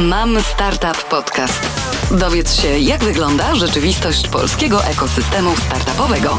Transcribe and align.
Mam 0.00 0.40
Startup 0.40 1.04
Podcast. 1.10 1.62
Dowiedz 2.20 2.54
się, 2.54 2.68
jak 2.68 3.04
wygląda 3.04 3.54
rzeczywistość 3.54 4.28
polskiego 4.28 4.84
ekosystemu 4.84 5.56
startupowego. 5.56 6.38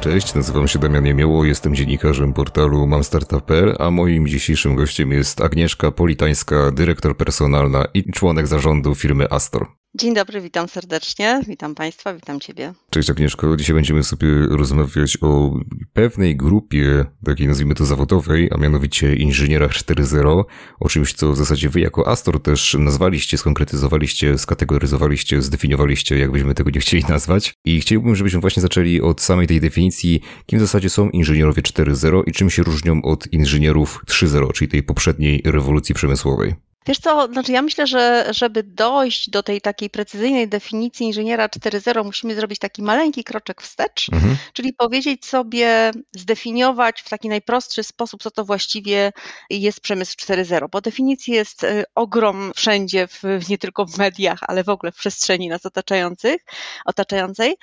Cześć, 0.00 0.34
nazywam 0.34 0.68
się 0.68 0.78
Damian 0.78 1.06
Jemioło, 1.06 1.44
jestem 1.44 1.74
dziennikarzem 1.74 2.32
portalu 2.32 2.86
mamstartup.pl, 2.86 3.76
a 3.78 3.90
moim 3.90 4.28
dzisiejszym 4.28 4.76
gościem 4.76 5.12
jest 5.12 5.40
Agnieszka 5.40 5.90
Politańska, 5.90 6.70
dyrektor 6.70 7.16
personalna 7.16 7.84
i 7.94 8.12
członek 8.12 8.46
zarządu 8.46 8.94
firmy 8.94 9.30
Astor. 9.30 9.66
Dzień 9.98 10.14
dobry, 10.14 10.40
witam 10.40 10.68
serdecznie, 10.68 11.40
witam 11.48 11.74
Państwa, 11.74 12.14
witam 12.14 12.40
Ciebie. 12.40 12.72
Cześć 12.90 13.10
Agnieszko, 13.10 13.56
dzisiaj 13.56 13.74
będziemy 13.74 14.02
sobie 14.02 14.28
rozmawiać 14.50 15.18
o 15.20 15.60
pewnej 15.92 16.36
grupie, 16.36 17.04
takiej 17.24 17.48
nazwijmy 17.48 17.74
to 17.74 17.84
zawodowej, 17.84 18.48
a 18.52 18.58
mianowicie 18.58 19.14
inżynierach 19.14 19.70
4.0, 19.70 20.44
o 20.80 20.88
czymś, 20.88 21.12
co 21.14 21.32
w 21.32 21.36
zasadzie 21.36 21.68
Wy 21.68 21.80
jako 21.80 22.08
Astor 22.08 22.42
też 22.42 22.76
nazwaliście, 22.78 23.38
skonkretyzowaliście, 23.38 24.38
skategoryzowaliście, 24.38 25.42
zdefiniowaliście, 25.42 26.18
jakbyśmy 26.18 26.54
tego 26.54 26.70
nie 26.70 26.80
chcieli 26.80 27.04
nazwać. 27.08 27.54
I 27.64 27.80
chciałbym, 27.80 28.16
żebyśmy 28.16 28.40
właśnie 28.40 28.62
zaczęli 28.62 29.00
od 29.00 29.20
samej 29.20 29.46
tej 29.46 29.60
definicji, 29.60 30.20
kim 30.46 30.58
w 30.58 30.62
zasadzie 30.62 30.90
są 30.90 31.10
inżynierowie 31.10 31.62
4.0 31.62 32.22
i 32.26 32.32
czym 32.32 32.50
się 32.50 32.62
różnią 32.62 33.02
od 33.02 33.32
inżynierów 33.32 34.04
3.0, 34.06 34.52
czyli 34.52 34.68
tej 34.68 34.82
poprzedniej 34.82 35.42
rewolucji 35.44 35.94
przemysłowej. 35.94 36.65
Wiesz 36.86 36.98
co, 36.98 37.26
znaczy 37.32 37.52
ja 37.52 37.62
myślę, 37.62 37.86
że 37.86 38.26
żeby 38.30 38.62
dojść 38.62 39.30
do 39.30 39.42
tej 39.42 39.60
takiej 39.60 39.90
precyzyjnej 39.90 40.48
definicji 40.48 41.06
inżyniera 41.06 41.46
4.0, 41.46 42.04
musimy 42.04 42.34
zrobić 42.34 42.58
taki 42.58 42.82
maleńki 42.82 43.24
kroczek 43.24 43.62
wstecz, 43.62 44.08
mhm. 44.12 44.36
czyli 44.52 44.72
powiedzieć 44.72 45.26
sobie, 45.26 45.90
zdefiniować 46.16 47.02
w 47.02 47.08
taki 47.08 47.28
najprostszy 47.28 47.82
sposób, 47.82 48.22
co 48.22 48.30
to 48.30 48.44
właściwie 48.44 49.12
jest 49.50 49.80
przemysł 49.80 50.16
4.0, 50.16 50.66
bo 50.72 50.80
definicji 50.80 51.34
jest 51.34 51.64
y, 51.64 51.84
ogrom 51.94 52.52
wszędzie, 52.56 53.06
w, 53.06 53.22
nie 53.48 53.58
tylko 53.58 53.86
w 53.86 53.98
mediach, 53.98 54.38
ale 54.42 54.64
w 54.64 54.68
ogóle 54.68 54.92
w 54.92 54.96
przestrzeni 54.96 55.48
nas 55.48 55.66
otaczających, 55.66 56.44
otaczającej. 56.84 57.56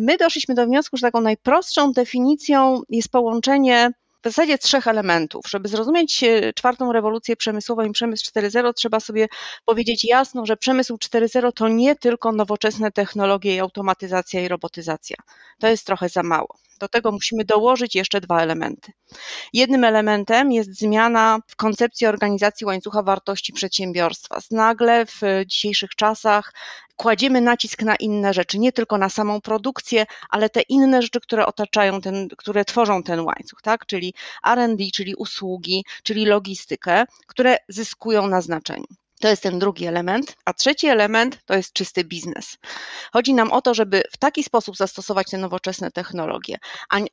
My 0.00 0.16
doszliśmy 0.16 0.54
do 0.54 0.66
wniosku, 0.66 0.96
że 0.96 1.06
taką 1.06 1.20
najprostszą 1.20 1.92
definicją 1.92 2.82
jest 2.88 3.08
połączenie 3.08 3.90
w 4.30 4.34
zasadzie 4.34 4.58
trzech 4.58 4.86
elementów. 4.86 5.44
Żeby 5.48 5.68
zrozumieć 5.68 6.24
e, 6.24 6.52
czwartą 6.52 6.92
rewolucję 6.92 7.36
przemysłową 7.36 7.82
i 7.82 7.92
przemysł 7.92 8.30
4.0, 8.30 8.72
trzeba 8.74 9.00
sobie 9.00 9.28
powiedzieć 9.64 10.04
jasno, 10.04 10.46
że 10.46 10.56
przemysł 10.56 10.96
4.0 10.96 11.52
to 11.52 11.68
nie 11.68 11.96
tylko 11.96 12.32
nowoczesne 12.32 12.92
technologie 12.92 13.54
i 13.54 13.60
automatyzacja 13.60 14.40
i 14.40 14.48
robotyzacja. 14.48 15.16
To 15.58 15.68
jest 15.68 15.86
trochę 15.86 16.08
za 16.08 16.22
mało. 16.22 16.65
Do 16.78 16.88
tego 16.88 17.12
musimy 17.12 17.44
dołożyć 17.44 17.94
jeszcze 17.94 18.20
dwa 18.20 18.40
elementy. 18.40 18.92
Jednym 19.52 19.84
elementem 19.84 20.52
jest 20.52 20.78
zmiana 20.78 21.38
w 21.48 21.56
koncepcji 21.56 22.06
organizacji 22.06 22.66
łańcucha 22.66 23.02
wartości 23.02 23.52
przedsiębiorstwa. 23.52 24.38
Nagle 24.50 25.06
w 25.06 25.20
dzisiejszych 25.46 25.90
czasach 25.90 26.52
kładziemy 26.96 27.40
nacisk 27.40 27.82
na 27.82 27.96
inne 27.96 28.34
rzeczy, 28.34 28.58
nie 28.58 28.72
tylko 28.72 28.98
na 28.98 29.08
samą 29.08 29.40
produkcję, 29.40 30.06
ale 30.30 30.50
te 30.50 30.60
inne 30.60 31.02
rzeczy, 31.02 31.20
które 31.20 31.46
otaczają 31.46 32.00
ten, 32.00 32.28
które 32.28 32.64
tworzą 32.64 33.02
ten 33.02 33.20
łańcuch, 33.20 33.62
tak? 33.62 33.86
Czyli 33.86 34.14
R&D, 34.46 34.84
czyli 34.94 35.14
usługi, 35.14 35.84
czyli 36.02 36.26
logistykę, 36.26 37.04
które 37.26 37.56
zyskują 37.68 38.26
na 38.28 38.40
znaczeniu. 38.40 38.86
To 39.20 39.28
jest 39.28 39.42
ten 39.42 39.58
drugi 39.58 39.86
element. 39.86 40.36
A 40.44 40.52
trzeci 40.52 40.86
element 40.86 41.38
to 41.44 41.54
jest 41.54 41.72
czysty 41.72 42.04
biznes. 42.04 42.56
Chodzi 43.12 43.34
nam 43.34 43.52
o 43.52 43.62
to, 43.62 43.74
żeby 43.74 44.02
w 44.12 44.16
taki 44.16 44.44
sposób 44.44 44.76
zastosować 44.76 45.30
te 45.30 45.38
nowoczesne 45.38 45.90
technologie, 45.90 46.56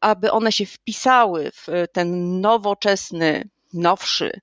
aby 0.02 0.32
one 0.32 0.52
się 0.52 0.66
wpisały 0.66 1.52
w 1.52 1.68
ten 1.94 2.42
nowoczesny, 2.42 3.50
nowszy, 3.74 4.40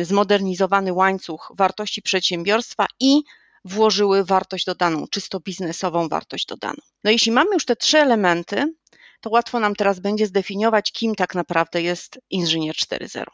zmodernizowany 0.00 0.92
łańcuch 0.92 1.52
wartości 1.56 2.02
przedsiębiorstwa 2.02 2.86
i 3.00 3.22
włożyły 3.64 4.24
wartość 4.24 4.64
dodaną, 4.64 5.06
czysto 5.10 5.40
biznesową 5.40 6.08
wartość 6.08 6.46
dodaną. 6.46 6.78
No 7.04 7.10
jeśli 7.10 7.32
mamy 7.32 7.50
już 7.54 7.64
te 7.64 7.76
trzy 7.76 7.98
elementy, 7.98 8.74
to 9.20 9.30
łatwo 9.30 9.60
nam 9.60 9.74
teraz 9.74 10.00
będzie 10.00 10.26
zdefiniować, 10.26 10.92
kim 10.92 11.14
tak 11.14 11.34
naprawdę 11.34 11.82
jest 11.82 12.18
inżynier 12.30 12.74
4.0. 12.74 13.24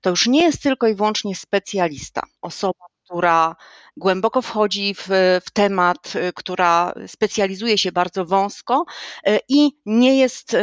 To 0.00 0.10
już 0.10 0.26
nie 0.26 0.42
jest 0.42 0.62
tylko 0.62 0.88
i 0.88 0.94
wyłącznie 0.94 1.36
specjalista, 1.36 2.22
osoba, 2.42 2.87
która 3.08 3.56
głęboko 3.96 4.42
wchodzi 4.42 4.94
w, 4.94 5.08
w, 5.46 5.50
temat, 5.52 6.12
która 6.34 6.92
specjalizuje 7.06 7.78
się 7.78 7.92
bardzo 7.92 8.24
wąsko 8.24 8.84
e, 9.24 9.38
i 9.48 9.70
nie 9.86 10.18
jest 10.18 10.56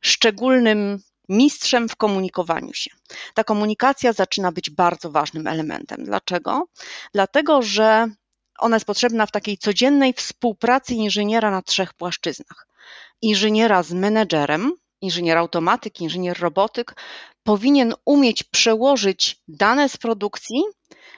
szczególnym 0.00 0.98
mistrzem 1.28 1.88
w 1.88 1.96
komunikowaniu 1.96 2.72
się. 2.74 2.90
Ta 3.34 3.44
komunikacja 3.44 4.12
zaczyna 4.12 4.52
być 4.52 4.70
bardzo 4.70 5.10
ważnym 5.10 5.46
elementem. 5.46 6.04
Dlaczego? 6.04 6.68
Dlatego, 7.14 7.62
że 7.62 8.06
ona 8.58 8.76
jest 8.76 8.86
potrzebna 8.86 9.26
w 9.26 9.30
takiej 9.30 9.58
codziennej 9.58 10.12
współpracy 10.12 10.94
inżyniera 10.94 11.50
na 11.50 11.62
trzech 11.62 11.94
płaszczyznach. 11.94 12.66
Inżyniera 13.22 13.82
z 13.82 13.92
menedżerem, 13.92 14.72
inżynier 15.00 15.38
automatyk, 15.38 16.00
inżynier 16.00 16.40
robotyk 16.40 16.94
powinien 17.42 17.94
umieć 18.04 18.42
przełożyć 18.42 19.42
dane 19.48 19.88
z 19.88 19.96
produkcji 19.96 20.62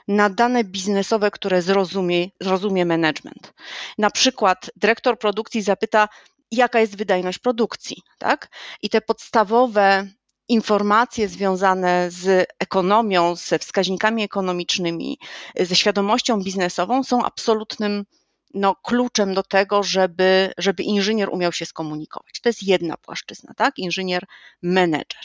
na 0.07 0.29
dane 0.29 0.63
biznesowe, 0.63 1.31
które 1.31 1.61
zrozumie, 1.61 2.29
zrozumie 2.41 2.85
management. 2.85 3.53
Na 3.97 4.09
przykład 4.09 4.71
dyrektor 4.75 5.19
produkcji 5.19 5.61
zapyta, 5.61 6.09
jaka 6.51 6.79
jest 6.79 6.97
wydajność 6.97 7.39
produkcji, 7.39 7.97
tak? 8.17 8.49
I 8.81 8.89
te 8.89 9.01
podstawowe 9.01 10.07
informacje 10.47 11.27
związane 11.27 12.11
z 12.11 12.47
ekonomią, 12.59 13.35
ze 13.35 13.59
wskaźnikami 13.59 14.23
ekonomicznymi, 14.23 15.17
ze 15.59 15.75
świadomością 15.75 16.43
biznesową 16.43 17.03
są 17.03 17.23
absolutnym 17.23 18.05
no, 18.53 18.75
kluczem 18.75 19.33
do 19.33 19.43
tego, 19.43 19.83
żeby, 19.83 20.51
żeby 20.57 20.83
inżynier 20.83 21.29
umiał 21.29 21.51
się 21.51 21.65
skomunikować. 21.65 22.41
To 22.41 22.49
jest 22.49 22.63
jedna 22.63 22.97
płaszczyzna, 22.97 23.53
tak? 23.57 23.79
Inżynier 23.79 24.25
menedżer. 24.61 25.23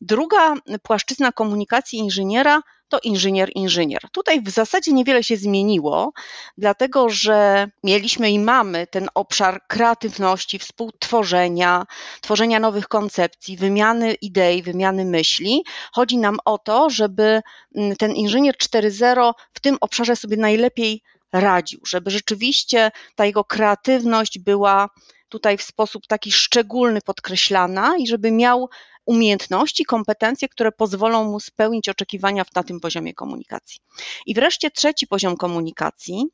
Druga 0.00 0.54
płaszczyzna 0.82 1.32
komunikacji 1.32 1.98
inżyniera 1.98 2.62
to 2.92 2.98
inżynier-inżynier. 2.98 4.00
Tutaj 4.12 4.42
w 4.42 4.50
zasadzie 4.50 4.92
niewiele 4.92 5.22
się 5.24 5.36
zmieniło, 5.36 6.12
dlatego 6.58 7.08
że 7.08 7.68
mieliśmy 7.84 8.30
i 8.30 8.38
mamy 8.38 8.86
ten 8.86 9.08
obszar 9.14 9.60
kreatywności, 9.68 10.58
współtworzenia, 10.58 11.86
tworzenia 12.20 12.60
nowych 12.60 12.88
koncepcji, 12.88 13.56
wymiany 13.56 14.14
idei, 14.14 14.62
wymiany 14.62 15.04
myśli. 15.04 15.64
Chodzi 15.92 16.18
nam 16.18 16.36
o 16.44 16.58
to, 16.58 16.90
żeby 16.90 17.42
mm, 17.74 17.96
ten 17.96 18.12
inżynier 18.12 18.54
4.0 18.56 19.32
w 19.52 19.60
tym 19.60 19.76
obszarze 19.80 20.16
sobie 20.16 20.36
najlepiej 20.36 21.02
radził, 21.32 21.80
żeby 21.86 22.10
rzeczywiście 22.10 22.90
ta 23.14 23.24
jego 23.24 23.44
kreatywność 23.44 24.38
była 24.38 24.88
tutaj 25.32 25.58
w 25.58 25.62
sposób 25.62 26.06
taki 26.06 26.32
szczególny 26.32 27.00
podkreślana 27.00 27.96
i 27.98 28.06
żeby 28.06 28.30
miał 28.30 28.68
umiejętności, 29.06 29.84
kompetencje, 29.84 30.48
które 30.48 30.72
pozwolą 30.72 31.24
mu 31.24 31.40
spełnić 31.40 31.88
oczekiwania 31.88 32.44
na 32.56 32.62
tym 32.62 32.80
poziomie 32.80 33.14
komunikacji. 33.14 33.80
I 34.26 34.34
wreszcie 34.34 34.70
trzeci 34.70 35.06
poziom 35.06 35.36
komunikacji. 35.36 36.24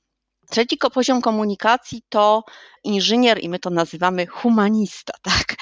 Trzeci 0.50 0.78
poziom 0.94 1.20
komunikacji 1.20 2.02
to 2.08 2.42
inżynier, 2.84 3.38
i 3.44 3.48
my 3.48 3.58
to 3.58 3.70
nazywamy 3.70 4.26
humanista, 4.26 5.12
tak? 5.30 5.56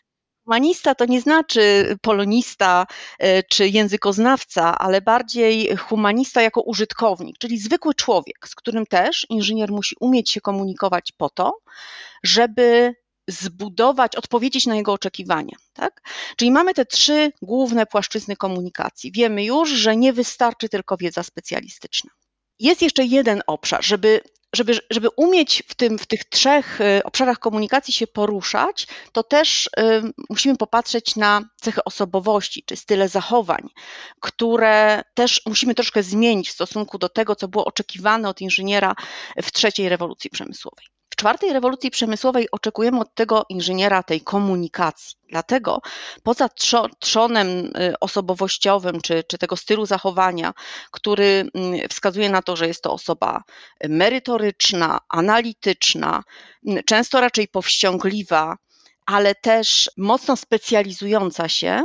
Humanista 0.45 0.95
to 0.95 1.05
nie 1.05 1.21
znaczy 1.21 1.97
polonista 2.03 2.87
e, 3.19 3.43
czy 3.43 3.69
językoznawca, 3.69 4.79
ale 4.79 5.01
bardziej 5.01 5.77
humanista 5.77 6.43
jako 6.43 6.61
użytkownik, 6.61 7.39
czyli 7.39 7.59
zwykły 7.59 7.95
człowiek, 7.95 8.49
z 8.49 8.55
którym 8.55 8.87
też 8.87 9.27
inżynier 9.31 9.71
musi 9.73 9.97
umieć 10.01 10.31
się 10.31 10.41
komunikować 10.41 11.13
po 11.17 11.31
to, 11.31 11.59
żeby 12.23 12.95
zbudować, 13.29 14.17
odpowiedzieć 14.17 14.67
na 14.67 14.77
jego 14.77 14.93
oczekiwania. 14.93 15.57
Tak? 15.73 16.03
Czyli 16.37 16.51
mamy 16.51 16.75
te 16.75 16.87
trzy 16.87 17.33
główne 17.43 17.87
płaszczyzny 17.87 18.37
komunikacji. 18.37 19.13
Wiemy 19.13 19.45
już, 19.45 19.71
że 19.71 19.97
nie 19.97 20.13
wystarczy 20.13 20.69
tylko 20.69 20.97
wiedza 20.97 21.23
specjalistyczna. 21.23 22.11
Jest 22.59 22.83
jeszcze 22.83 23.05
jeden 23.05 23.43
obszar, 23.47 23.85
żeby 23.85 24.21
żeby, 24.53 24.79
żeby 24.91 25.09
umieć 25.17 25.63
w, 25.69 25.75
tym, 25.75 25.99
w 25.99 26.07
tych 26.07 26.25
trzech 26.25 26.81
y, 26.81 27.05
obszarach 27.05 27.39
komunikacji 27.39 27.95
się 27.95 28.07
poruszać, 28.07 28.87
to 29.13 29.23
też 29.23 29.67
y, 29.67 29.71
musimy 30.31 30.57
popatrzeć 30.57 31.17
na 31.17 31.43
cechy 31.61 31.85
osobowości 31.85 32.63
czy 32.67 32.77
style 32.77 33.09
zachowań, 33.09 33.69
które 34.21 35.03
też 35.15 35.43
musimy 35.47 35.75
troszkę 35.75 36.03
zmienić 36.03 36.49
w 36.49 36.53
stosunku 36.53 36.99
do 36.99 37.09
tego, 37.09 37.37
co 37.37 37.49
było 37.49 37.65
oczekiwane 37.65 38.29
od 38.29 38.41
inżyniera 38.41 38.95
w 39.43 39.53
trzeciej 39.53 39.89
rewolucji 39.89 40.31
przemysłowej. 40.31 40.96
W 41.17 41.19
czwartej 41.19 41.53
rewolucji 41.53 41.91
przemysłowej 41.91 42.51
oczekujemy 42.51 43.01
od 43.01 43.15
tego 43.15 43.47
inżyniera 43.49 44.03
tej 44.03 44.21
komunikacji. 44.21 45.17
Dlatego 45.29 45.81
poza 46.23 46.49
trzonem 47.01 47.49
y, 47.49 47.99
osobowościowym 48.01 49.01
czy, 49.01 49.25
czy 49.29 49.39
tego 49.39 49.57
stylu 49.57 49.87
zachowania, 49.87 50.55
który 50.91 51.51
mm, 51.55 51.89
wskazuje 51.89 52.31
na 52.31 52.43
to, 52.43 52.57
że 52.57 52.69
jest 52.69 52.83
to 52.83 52.93
osoba 52.93 53.43
merytoryczna, 53.89 54.99
analityczna, 55.09 56.23
mm, 56.67 56.85
często 56.85 57.21
raczej 57.21 57.49
powściągliwa, 57.49 58.57
ale 59.07 59.35
też 59.35 59.91
mocno 59.97 60.37
specjalizująca 60.37 61.49
się, 61.49 61.85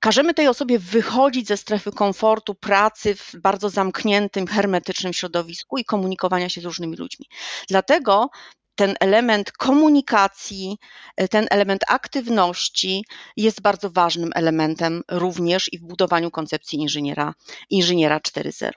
każemy 0.00 0.34
tej 0.34 0.48
osobie 0.48 0.78
wychodzić 0.78 1.48
ze 1.48 1.56
strefy 1.56 1.92
komfortu 1.92 2.54
pracy 2.54 3.14
w 3.14 3.36
bardzo 3.36 3.68
zamkniętym, 3.68 4.46
hermetycznym 4.46 5.12
środowisku 5.12 5.78
i 5.78 5.84
komunikowania 5.84 6.48
się 6.48 6.60
z 6.60 6.64
różnymi 6.64 6.96
ludźmi. 6.96 7.26
Dlatego 7.68 8.30
ten 8.74 8.94
element 9.00 9.52
komunikacji, 9.52 10.78
e, 11.16 11.28
ten 11.28 11.46
element 11.50 11.82
aktywności 11.88 13.04
jest 13.36 13.60
bardzo 13.60 13.90
ważnym 13.90 14.30
elementem 14.34 15.02
również 15.10 15.72
i 15.72 15.78
w 15.78 15.82
budowaniu 15.82 16.30
koncepcji 16.30 16.78
inżyniera, 16.78 17.34
inżyniera 17.70 18.18
4.0. 18.18 18.70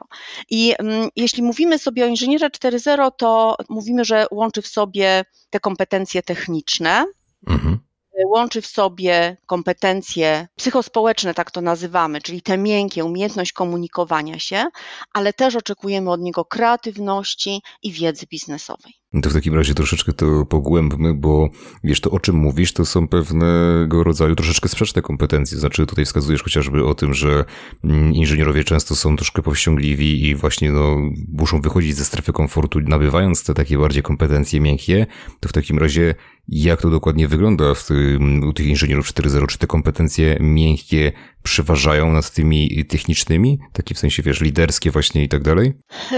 I 0.50 0.74
mm, 0.80 1.10
jeśli 1.16 1.44
mówimy 1.44 1.80
sobie 1.80 2.04
o 2.04 2.08
inżyniera 2.08 2.48
4.0, 2.48 3.12
to 3.18 3.58
mówimy, 3.70 4.06
że 4.06 4.26
łączy 4.32 4.62
w 4.62 4.68
sobie 4.68 5.26
te 5.50 5.60
kompetencje 5.60 6.24
techniczne, 6.24 7.06
mhm 7.48 7.93
łączy 8.28 8.62
w 8.62 8.68
sobie 8.68 9.38
kompetencje 9.46 10.48
psychospołeczne, 10.56 11.34
tak 11.34 11.52
to 11.52 11.62
nazywamy, 11.62 12.22
czyli 12.22 12.42
te 12.42 12.58
miękkie, 12.58 13.06
umiejętność 13.06 13.54
komunikowania 13.54 14.40
się, 14.40 14.66
ale 15.14 15.34
też 15.34 15.56
oczekujemy 15.56 16.12
od 16.12 16.22
niego 16.22 16.46
kreatywności 16.46 17.62
i 17.84 17.92
wiedzy 17.92 18.26
biznesowej. 18.32 18.94
To 19.22 19.30
w 19.30 19.34
takim 19.34 19.56
razie 19.56 19.74
troszeczkę 19.74 20.14
to 20.14 20.46
pogłębmy, 20.46 21.14
bo 21.14 21.50
wiesz, 21.84 22.02
to 22.02 22.12
o 22.12 22.20
czym 22.20 22.36
mówisz, 22.36 22.74
to 22.74 22.86
są 22.86 23.08
pewnego 23.08 24.04
rodzaju 24.04 24.36
troszeczkę 24.36 24.70
sprzeczne 24.70 25.02
kompetencje. 25.02 25.58
Znaczy 25.58 25.86
tutaj 25.86 26.06
wskazujesz 26.06 26.44
chociażby 26.44 26.86
o 26.86 26.96
tym, 26.96 27.14
że 27.14 27.46
mm, 27.84 28.14
inżynierowie 28.14 28.64
często 28.64 28.96
są 28.96 29.16
troszkę 29.16 29.42
powściągliwi 29.42 30.26
i 30.26 30.36
właśnie 30.36 30.72
no, 30.72 30.98
muszą 31.34 31.62
wychodzić 31.62 31.96
ze 31.96 32.06
strefy 32.06 32.34
komfortu, 32.34 32.80
nabywając 32.80 33.44
te 33.44 33.54
takie 33.54 33.78
bardziej 33.78 34.04
kompetencje 34.04 34.62
miękkie, 34.62 35.06
to 35.40 35.50
w 35.50 35.54
takim 35.54 35.80
razie 35.80 36.16
jak 36.48 36.82
to 36.82 36.90
dokładnie 36.90 37.28
wygląda 37.28 37.64
u 38.50 38.54
tych 38.54 38.66
inżynierów 38.66 39.08
4.0? 39.08 39.48
Czy 39.48 39.58
te 39.58 39.68
kompetencje 39.68 40.38
miękkie 40.40 41.12
przeważają 41.44 42.12
nad 42.12 42.32
tymi 42.32 42.86
technicznymi? 42.86 43.60
Takie 43.74 43.96
w 43.96 44.00
sensie, 44.00 44.24
wiesz, 44.24 44.42
liderskie 44.42 44.92
właśnie 44.92 45.24
i 45.24 45.30
tak 45.30 45.44
dalej? 45.44 45.74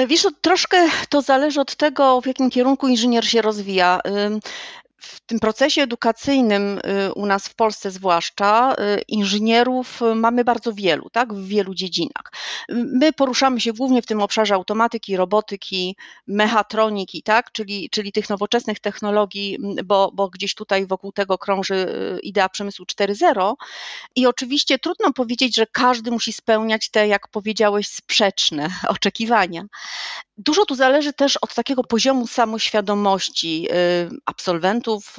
Wiesz, 0.08 0.28
troszkę 0.42 0.78
to 1.10 1.22
zależy 1.22 1.62
od 1.62 1.76
tego, 1.76 2.22
w 2.22 2.26
jakim 2.26 2.50
kierunku 2.50 2.88
inżynier 2.88 3.26
się 3.26 3.42
rozwija 3.42 4.00
w 5.06 5.20
tym 5.20 5.40
procesie 5.40 5.82
edukacyjnym 5.82 6.80
y, 7.08 7.14
u 7.14 7.26
nas 7.26 7.48
w 7.48 7.56
Polsce 7.56 7.92
zwłaszcza 7.92 8.74
y, 8.74 9.02
inżynierów 9.08 10.02
mamy 10.16 10.44
bardzo 10.44 10.74
wielu, 10.74 11.10
tak, 11.10 11.34
w 11.34 11.48
wielu 11.48 11.76
dziedzinach. 11.76 12.32
My 12.70 13.14
poruszamy 13.14 13.62
się 13.62 13.74
głównie 13.74 14.02
w 14.02 14.06
tym 14.06 14.22
obszarze 14.22 14.56
automatyki, 14.56 15.18
robotyki, 15.18 15.96
mechatroniki, 16.28 17.24
tak, 17.24 17.52
czyli, 17.52 17.90
czyli 17.90 18.12
tych 18.12 18.30
nowoczesnych 18.30 18.80
technologii, 18.80 19.58
bo, 19.86 20.12
bo 20.14 20.30
gdzieś 20.30 20.56
tutaj 20.56 20.88
wokół 20.88 21.12
tego 21.12 21.38
krąży 21.38 21.76
y, 21.76 22.20
idea 22.20 22.50
przemysłu 22.50 22.86
4.0 22.86 23.54
i 24.16 24.28
oczywiście 24.28 24.80
trudno 24.80 25.14
powiedzieć, 25.14 25.56
że 25.56 25.66
każdy 25.72 26.12
musi 26.12 26.34
spełniać 26.34 26.90
te, 26.90 27.08
jak 27.08 27.28
powiedziałeś, 27.28 27.88
sprzeczne 27.88 28.70
oczekiwania. 28.96 29.66
Dużo 30.38 30.66
tu 30.66 30.76
zależy 30.76 31.14
też 31.14 31.38
od 31.38 31.54
takiego 31.54 31.84
poziomu 31.84 32.28
samoświadomości 32.28 33.68
absolwentów 34.26 35.16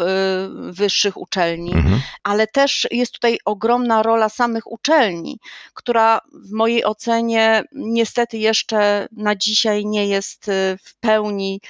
wyższych 0.71 1.17
uczelni, 1.17 1.73
mhm. 1.73 2.01
ale 2.23 2.47
też 2.47 2.87
jest 2.91 3.13
tutaj 3.13 3.39
ogromna 3.45 4.03
rola 4.03 4.29
samych 4.29 4.73
uczelni, 4.73 5.39
która 5.75 6.21
w 6.33 6.53
mojej 6.53 6.85
ocenie 6.85 7.63
niestety 7.73 8.39
jeszcze 8.39 9.09
na 9.13 9.37
dzisiaj 9.37 9.87
nie 9.87 10.07
jest 10.07 10.51
w 10.85 10.99
pełni 11.01 11.61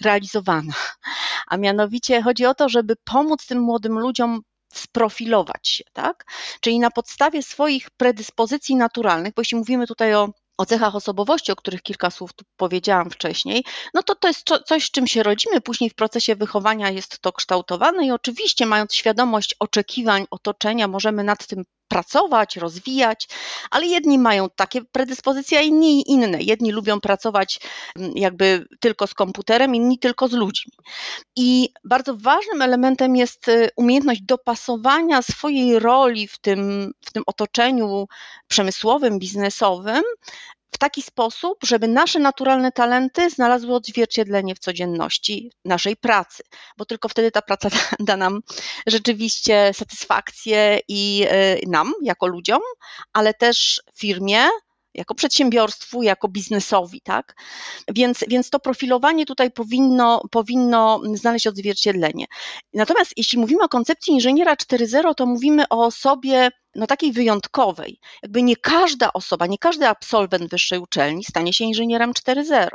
realizowana. 0.00 0.72
A 1.46 1.56
mianowicie 1.56 2.22
chodzi 2.22 2.46
o 2.46 2.54
to, 2.54 2.68
żeby 2.68 2.96
pomóc 3.04 3.46
tym 3.46 3.60
młodym 3.60 3.98
ludziom 3.98 4.42
sprofilować 4.74 5.68
się, 5.68 5.84
tak? 5.92 6.24
Czyli 6.60 6.78
na 6.78 6.90
podstawie 6.90 7.42
swoich 7.42 7.90
predyspozycji 7.90 8.76
naturalnych, 8.76 9.34
bo 9.34 9.40
jeśli 9.40 9.58
mówimy 9.58 9.86
tutaj 9.86 10.14
o 10.14 10.28
o 10.58 10.66
cechach 10.66 10.96
osobowości, 10.96 11.52
o 11.52 11.56
których 11.56 11.82
kilka 11.82 12.10
słów 12.10 12.32
tu 12.32 12.44
powiedziałam 12.56 13.10
wcześniej, 13.10 13.64
no 13.94 14.02
to 14.02 14.14
to 14.14 14.28
jest 14.28 14.46
coś, 14.66 14.84
z 14.84 14.90
czym 14.90 15.06
się 15.06 15.22
rodzimy, 15.22 15.60
później 15.60 15.90
w 15.90 15.94
procesie 15.94 16.36
wychowania 16.36 16.90
jest 16.90 17.18
to 17.18 17.32
kształtowane 17.32 18.06
i 18.06 18.10
oczywiście 18.10 18.66
mając 18.66 18.94
świadomość 18.94 19.54
oczekiwań 19.58 20.26
otoczenia, 20.30 20.88
możemy 20.88 21.24
nad 21.24 21.46
tym 21.46 21.64
pracować, 21.88 22.56
rozwijać, 22.56 23.28
ale 23.70 23.86
jedni 23.86 24.18
mają 24.18 24.48
takie 24.56 24.84
predyspozycje, 24.84 25.58
a 25.58 25.62
inni 25.62 26.10
inne. 26.10 26.42
Jedni 26.42 26.72
lubią 26.72 27.00
pracować 27.00 27.60
mm, 27.96 28.12
jakby 28.14 28.66
tylko 28.80 29.06
z 29.06 29.14
komputerem, 29.14 29.74
inni 29.74 29.98
tylko 29.98 30.28
z 30.28 30.32
ludźmi. 30.32 30.72
I 31.36 31.68
bardzo 31.84 32.16
ważnym 32.16 32.62
elementem 32.62 33.16
jest 33.16 33.48
y, 33.48 33.70
umiejętność 33.76 34.22
dopasowania 34.22 35.22
swojej 35.22 35.78
roli 35.78 36.28
w 36.28 36.38
tym, 36.38 36.92
w 37.00 37.12
tym 37.12 37.22
otoczeniu 37.26 38.06
przemysłowym, 38.48 39.18
biznesowym 39.18 40.02
taki 40.82 41.02
sposób, 41.02 41.58
żeby 41.64 41.88
nasze 41.88 42.18
naturalne 42.18 42.72
talenty 42.72 43.30
znalazły 43.30 43.74
odzwierciedlenie 43.74 44.54
w 44.54 44.58
codzienności 44.58 45.52
naszej 45.64 45.96
pracy, 45.96 46.42
bo 46.76 46.84
tylko 46.84 47.08
wtedy 47.08 47.30
ta 47.30 47.42
praca 47.42 47.68
da, 48.00 48.16
nam 48.16 48.40
rzeczywiście 48.86 49.70
satysfakcję 49.74 50.80
i 50.88 51.26
y, 51.64 51.68
nam, 51.68 51.92
jako 52.02 52.26
ludziom, 52.26 52.60
ale 53.12 53.34
też 53.34 53.82
firmie, 53.98 54.48
jako 54.94 55.14
przedsiębiorstwu, 55.14 56.02
jako 56.02 56.28
biznesowi, 56.28 57.00
tak? 57.00 57.36
Więc, 57.88 58.24
więc 58.28 58.50
to 58.50 58.60
profilowanie 58.60 59.26
tutaj 59.26 59.50
powinno, 59.50 60.22
powinno 60.30 61.00
znaleźć 61.14 61.46
odzwierciedlenie. 61.46 62.26
Natomiast 62.74 63.12
jeśli 63.16 63.38
mówimy 63.38 63.64
o 63.64 63.68
koncepcji 63.68 64.12
inżyniera 64.14 64.54
4.0, 64.54 65.14
to 65.14 65.26
mówimy 65.26 65.64
o 65.68 65.84
osobie 65.84 66.50
no, 66.74 66.86
takiej 66.86 67.12
wyjątkowej. 67.12 68.00
Jakby 68.22 68.42
nie 68.42 68.56
każda 68.56 69.12
osoba, 69.12 69.46
nie 69.46 69.58
każdy 69.58 69.88
absolwent 69.88 70.50
wyższej 70.50 70.78
uczelni 70.78 71.24
stanie 71.24 71.52
się 71.52 71.64
inżynierem 71.64 72.12
4.0. 72.12 72.68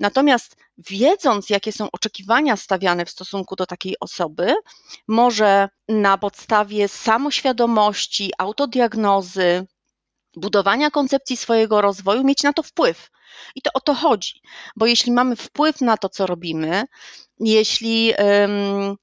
Natomiast 0.00 0.56
wiedząc, 0.78 1.50
jakie 1.50 1.72
są 1.72 1.90
oczekiwania 1.92 2.56
stawiane 2.56 3.04
w 3.04 3.10
stosunku 3.10 3.56
do 3.56 3.66
takiej 3.66 3.96
osoby, 4.00 4.54
może 5.08 5.68
na 5.88 6.18
podstawie 6.18 6.88
samoświadomości, 6.88 8.32
autodiagnozy, 8.38 9.66
budowania 10.36 10.90
koncepcji 10.90 11.36
swojego 11.36 11.80
rozwoju 11.80 12.24
mieć 12.24 12.42
na 12.42 12.52
to 12.52 12.62
wpływ. 12.62 13.10
I 13.54 13.62
to 13.62 13.70
o 13.74 13.80
to 13.80 13.94
chodzi, 13.94 14.40
bo 14.76 14.86
jeśli 14.86 15.12
mamy 15.12 15.36
wpływ 15.36 15.80
na 15.80 15.96
to, 15.96 16.08
co 16.08 16.26
robimy, 16.26 16.84
jeśli, 17.40 18.12
um, 18.18 18.96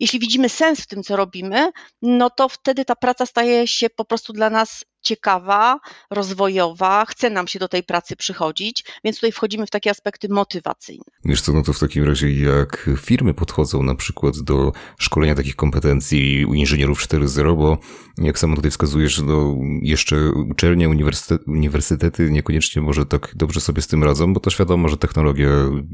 jeśli 0.00 0.18
widzimy 0.18 0.48
sens 0.48 0.80
w 0.80 0.86
tym, 0.86 1.02
co 1.02 1.16
robimy, 1.16 1.70
no 2.02 2.30
to 2.30 2.48
wtedy 2.48 2.84
ta 2.84 2.96
praca 2.96 3.26
staje 3.26 3.66
się 3.66 3.90
po 3.90 4.04
prostu 4.04 4.32
dla 4.32 4.50
nas 4.50 4.84
ciekawa, 5.00 5.80
rozwojowa, 6.10 7.04
chce 7.04 7.30
nam 7.30 7.48
się 7.48 7.58
do 7.58 7.68
tej 7.68 7.82
pracy 7.82 8.16
przychodzić, 8.16 8.84
więc 9.04 9.16
tutaj 9.16 9.32
wchodzimy 9.32 9.66
w 9.66 9.70
takie 9.70 9.90
aspekty 9.90 10.28
motywacyjne. 10.28 11.04
Wiesz 11.24 11.42
co, 11.42 11.52
no 11.52 11.62
to 11.62 11.72
w 11.72 11.78
takim 11.78 12.04
razie 12.04 12.32
jak 12.32 12.90
firmy 12.98 13.34
podchodzą 13.34 13.82
na 13.82 13.94
przykład 13.94 14.38
do 14.38 14.72
szkolenia 14.98 15.34
takich 15.34 15.56
kompetencji 15.56 16.46
u 16.46 16.54
inżynierów 16.54 17.02
4.0, 17.02 17.56
bo 17.56 17.78
jak 18.18 18.38
samo 18.38 18.56
tutaj 18.56 18.70
wskazujesz, 18.70 19.20
no 19.20 19.56
jeszcze 19.82 20.30
uczelnie, 20.30 20.88
uniwersytety, 20.88 21.50
uniwersytety 21.50 22.30
niekoniecznie 22.30 22.82
może 22.82 23.06
tak 23.06 23.32
dobrze 23.36 23.60
sobie 23.60 23.82
z 23.82 23.86
tym 23.86 24.04
radzą, 24.04 24.34
bo 24.34 24.40
to 24.40 24.50
świadomo, 24.50 24.88
że 24.88 24.96
technologia 24.96 25.50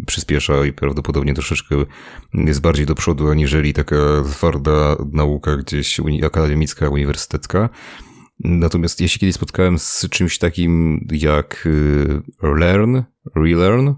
przyspiesza 0.06 0.66
i 0.66 0.72
prawdopodobnie 0.72 1.34
troszeczkę 1.34 1.76
jest 2.34 2.60
bardziej 2.60 2.86
do 2.86 2.94
przodu, 2.94 3.30
aniżeli 3.30 3.72
taka 3.72 3.96
twarda 4.32 4.96
nauka 5.12 5.56
gdzieś 5.56 6.00
akademicka, 6.24 6.88
uniwersytecka. 6.88 7.68
Natomiast 8.38 9.00
jeśli 9.00 9.20
kiedyś 9.20 9.34
spotkałem 9.34 9.78
z 9.78 10.06
czymś 10.10 10.38
takim 10.38 11.00
jak 11.12 11.66
y, 11.66 12.22
learn, 12.42 13.02
relearn, 13.34 13.92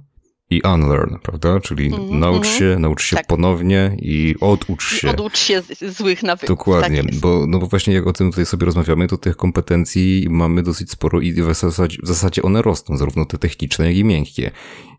i 0.50 0.62
unlearn, 0.74 1.14
prawda? 1.22 1.60
Czyli 1.60 1.86
mm, 1.86 2.20
naucz 2.20 2.46
się, 2.46 2.76
naucz 2.78 3.02
się 3.02 3.16
tak. 3.16 3.26
ponownie 3.26 3.96
i 3.98 4.34
oducz 4.40 4.94
się. 4.94 5.10
Oducz 5.10 5.38
się 5.38 5.62
złych 5.88 6.22
nawyków. 6.22 6.48
Dokładnie, 6.48 7.04
tak 7.04 7.14
bo, 7.14 7.44
no 7.48 7.58
bo 7.58 7.66
właśnie 7.66 7.94
jak 7.94 8.06
o 8.06 8.12
tym 8.12 8.30
tutaj 8.30 8.46
sobie 8.46 8.66
rozmawiamy, 8.66 9.08
to 9.08 9.18
tych 9.18 9.36
kompetencji 9.36 10.26
mamy 10.30 10.62
dosyć 10.62 10.90
sporo 10.90 11.20
i 11.20 11.32
w 11.32 11.54
zasadzie, 11.54 11.98
w 12.02 12.06
zasadzie 12.06 12.42
one 12.42 12.62
rosną, 12.62 12.96
zarówno 12.96 13.24
te 13.24 13.38
techniczne, 13.38 13.86
jak 13.86 13.96
i 13.96 14.04
miękkie. 14.04 14.50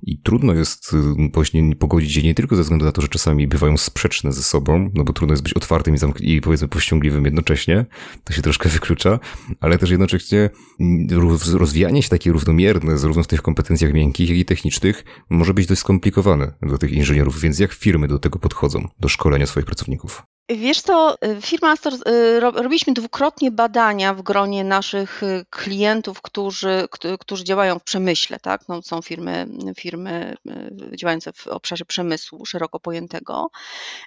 I 0.03 0.17
trudno 0.17 0.53
jest 0.53 0.93
y, 0.93 1.31
właśnie 1.33 1.75
pogodzić 1.75 2.15
je 2.15 2.23
nie 2.23 2.33
tylko 2.33 2.55
ze 2.55 2.61
względu 2.61 2.85
na 2.85 2.91
to, 2.91 3.01
że 3.01 3.07
czasami 3.07 3.47
bywają 3.47 3.77
sprzeczne 3.77 4.33
ze 4.33 4.43
sobą, 4.43 4.89
no 4.93 5.03
bo 5.03 5.13
trudno 5.13 5.33
jest 5.33 5.43
być 5.43 5.53
otwartym 5.53 5.95
i, 5.95 5.97
zamk- 5.97 6.21
i 6.21 6.41
powiedzmy 6.41 6.67
powściągliwym 6.67 7.25
jednocześnie, 7.25 7.85
to 8.23 8.33
się 8.33 8.41
troszkę 8.41 8.69
wyklucza, 8.79 9.19
ale 9.59 9.77
też 9.77 9.89
jednocześnie 9.89 10.49
mm, 10.79 11.07
rozwijanie 11.53 12.03
się 12.03 12.09
takie 12.09 12.31
równomierne, 12.31 12.97
zarówno 12.97 13.23
w 13.23 13.27
tych 13.27 13.41
kompetencjach 13.41 13.93
miękkich, 13.93 14.29
jak 14.29 14.37
i 14.37 14.45
technicznych, 14.45 15.03
może 15.39 15.53
być 15.53 15.67
dość 15.67 15.81
skomplikowane 15.81 16.51
dla 16.62 16.77
tych 16.77 16.91
inżynierów, 16.91 17.39
więc 17.39 17.60
jak 17.60 17.74
firmy 17.74 18.08
do 18.08 18.19
tego 18.19 18.39
podchodzą, 18.39 18.88
do 19.00 19.08
szkolenia 19.08 19.46
swoich 19.46 19.65
pracowników? 19.65 20.24
Wiesz 20.50 20.81
co, 20.81 21.15
firma 21.41 21.72
Astor, 21.72 21.93
y, 21.93 22.39
robiliśmy 22.39 22.93
dwukrotnie 22.93 23.51
badania 23.51 24.13
w 24.13 24.22
gronie 24.22 24.63
naszych 24.63 25.24
y, 25.24 25.46
klientów, 25.50 26.22
którzy, 26.22 26.88
którzy 27.19 27.43
działają 27.43 27.79
w 27.79 27.84
przemyśle, 27.84 28.39
tak? 28.39 28.62
No, 28.67 28.81
są 28.81 29.01
firmy, 29.01 29.48
firmy 29.77 30.36
y, 30.91 30.98
działające 30.98 31.34
w 31.34 31.48
obszarze 31.48 31.86
przemysłu 31.86 32.46
szeroko 32.46 32.79
pojętego. 32.79 33.50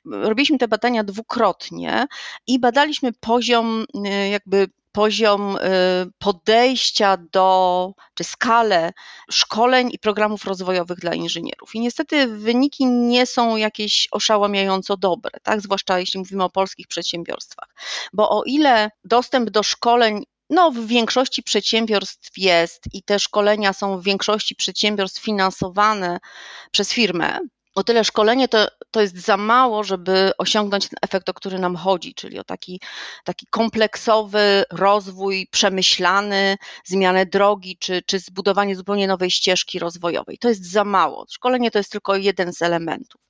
Robiliśmy 0.05 0.59
te 0.59 0.69
badania 0.69 1.05
dwukrotnie 1.05 2.07
i 2.47 2.61
badaliśmy 2.61 3.13
poziom 3.13 3.85
jakby 4.31 4.69
poziom 4.93 5.57
y, 5.57 5.61
podejścia 6.19 7.17
do, 7.33 7.93
czy 8.15 8.25
skalę 8.25 8.93
szkoleń 9.31 9.89
i 9.93 9.99
programów 9.99 10.45
rozwojowych 10.45 10.99
dla 10.99 11.15
inżynierów. 11.15 11.75
I 11.75 11.81
niestety 11.81 12.27
wyniki 12.27 12.87
nie 12.87 13.27
są 13.27 13.57
jakieś 13.57 14.09
oszałamiająco 14.11 14.97
dobre, 14.97 15.31
tak? 15.43 15.61
zwłaszcza 15.61 15.99
jeśli 15.99 16.19
mówimy 16.19 16.45
o 16.45 16.51
polskich 16.51 16.87
przedsiębiorstwach. 16.87 17.69
Bo 18.13 18.31
o 18.31 18.45
ile 18.45 18.91
dostęp 19.05 19.51
do 19.51 19.63
szkoleń 19.63 20.25
no, 20.51 20.71
w 20.71 20.87
większości 20.87 21.43
przedsiębiorstw 21.43 22.31
jest 22.37 22.85
i 22.93 23.03
te 23.03 23.19
szkolenia 23.19 23.73
są 23.73 23.99
w 23.99 24.05
większości 24.05 24.57
przedsiębiorstw 24.57 25.23
finansowane 25.23 26.19
przez 26.71 26.93
firmę, 26.93 27.39
o 27.75 27.85
tyle 27.85 28.05
szkolenie 28.05 28.49
to, 28.49 28.67
to 28.91 29.01
jest 29.01 29.17
za 29.19 29.37
mało, 29.37 29.85
żeby 29.85 30.33
osiągnąć 30.39 30.89
ten 30.89 30.99
efekt, 31.03 31.29
o 31.29 31.35
który 31.35 31.59
nam 31.59 31.77
chodzi, 31.77 32.15
czyli 32.15 32.39
o 32.39 32.45
taki, 32.45 32.81
taki 33.25 33.47
kompleksowy 33.51 34.65
rozwój, 34.71 35.47
przemyślany, 35.51 36.57
zmianę 36.85 37.27
drogi, 37.27 37.77
czy, 37.81 38.03
czy 38.07 38.19
zbudowanie 38.19 38.77
zupełnie 38.77 39.07
nowej 39.07 39.31
ścieżki 39.31 39.79
rozwojowej. 39.79 40.39
To 40.39 40.49
jest 40.49 40.71
za 40.71 40.85
mało. 40.85 41.27
Szkolenie 41.31 41.71
to 41.71 41.79
jest 41.79 41.93
tylko 41.93 42.17
jeden 42.17 42.53
z 42.53 42.63
elementów. 42.63 43.21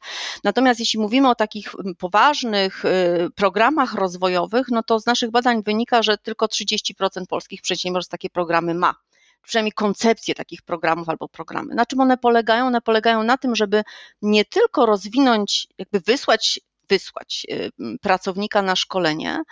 Natomiast 0.45 0.81
jeśli 0.81 1.01
mówimy 1.01 1.31
o 1.31 1.35
takich 1.35 1.73
poważnych 1.99 2.85
y, 2.85 2.89
programach 3.35 3.95
rozwojowych, 3.95 4.67
no 4.71 4.83
to 4.83 5.01
z 5.01 5.07
naszych 5.07 5.31
badań 5.31 5.63
wynika, 5.63 6.03
że 6.03 6.19
tylko 6.19 6.47
30% 6.47 7.27
polskich 7.29 7.63
przedsiębiorstw 7.63 8.11
takie 8.11 8.31
programy 8.31 8.75
ma 8.75 8.95
przynajmniej 9.43 9.73
koncepcję 9.73 10.35
takich 10.35 10.63
programów 10.63 11.09
albo 11.09 11.29
programy. 11.29 11.75
Na 11.75 11.87
czym 11.87 12.01
one 12.01 12.19
polegają? 12.19 12.67
One 12.67 12.81
polegają 12.81 13.23
na 13.23 13.37
tym, 13.37 13.57
żeby 13.57 13.83
nie 14.23 14.45
tylko 14.45 14.87
rozwinąć, 14.87 15.69
jakby 15.79 16.01
wysłać, 16.01 16.61
wysłać 16.89 17.47
y, 17.51 17.71
pracownika 18.01 18.63
na 18.63 18.77
szkolenie, 18.77 19.43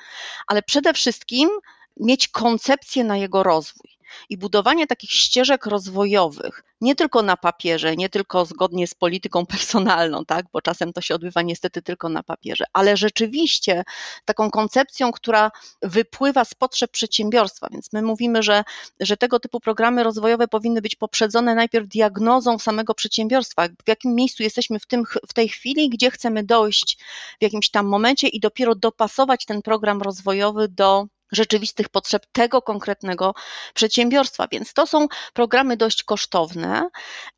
ale 0.46 0.62
przede 0.62 0.92
wszystkim 0.92 1.50
mieć 1.96 2.28
koncepcję 2.28 3.04
na 3.04 3.16
jego 3.16 3.42
rozwój 3.42 3.99
i 4.28 4.38
budowanie 4.38 4.86
takich 4.86 5.10
ścieżek 5.10 5.66
rozwojowych, 5.66 6.62
nie 6.80 6.94
tylko 6.94 7.22
na 7.22 7.36
papierze, 7.36 7.96
nie 7.96 8.08
tylko 8.08 8.44
zgodnie 8.44 8.86
z 8.86 8.94
polityką 8.94 9.46
personalną, 9.56 10.24
tak, 10.24 10.46
bo 10.52 10.60
czasem 10.60 10.92
to 10.92 11.00
się 11.00 11.14
odbywa 11.14 11.42
niestety 11.42 11.82
tylko 11.82 12.08
na 12.08 12.22
papierze, 12.22 12.64
ale 12.72 12.96
rzeczywiście 12.96 13.84
taką 14.24 14.50
koncepcją, 14.50 15.12
która 15.12 15.50
wypływa 15.82 16.44
z 16.44 16.54
potrzeb 16.54 16.90
przedsiębiorstwa. 16.90 17.68
Więc 17.72 17.92
my 17.92 18.02
mówimy, 18.02 18.42
że, 18.42 18.64
że 19.00 19.16
tego 19.16 19.40
typu 19.40 19.60
programy 19.60 20.02
rozwojowe 20.02 20.48
powinny 20.48 20.82
być 20.82 20.96
poprzedzone 20.96 21.54
najpierw 21.54 21.88
diagnozą 21.88 22.58
samego 22.58 22.94
przedsiębiorstwa, 22.94 23.68
w 23.68 23.88
jakim 23.88 24.14
miejscu 24.14 24.42
jesteśmy 24.42 24.78
w, 24.78 24.86
tym, 24.86 25.04
w 25.28 25.34
tej 25.34 25.48
chwili, 25.48 25.90
gdzie 25.90 26.10
chcemy 26.10 26.44
dojść 26.44 26.98
w 27.38 27.42
jakimś 27.42 27.70
tam 27.70 27.86
momencie 27.86 28.28
i 28.28 28.40
dopiero 28.40 28.74
dopasować 28.74 29.44
ten 29.44 29.62
program 29.62 30.02
rozwojowy 30.02 30.68
do 30.68 31.06
rzeczywistych 31.32 31.88
potrzeb 31.88 32.26
tego 32.32 32.62
konkretnego 32.62 33.34
przedsiębiorstwa. 33.74 34.48
Więc 34.52 34.72
to 34.72 34.86
są 34.86 35.06
programy 35.32 35.76
dość 35.76 36.02
kosztowne, 36.02 36.88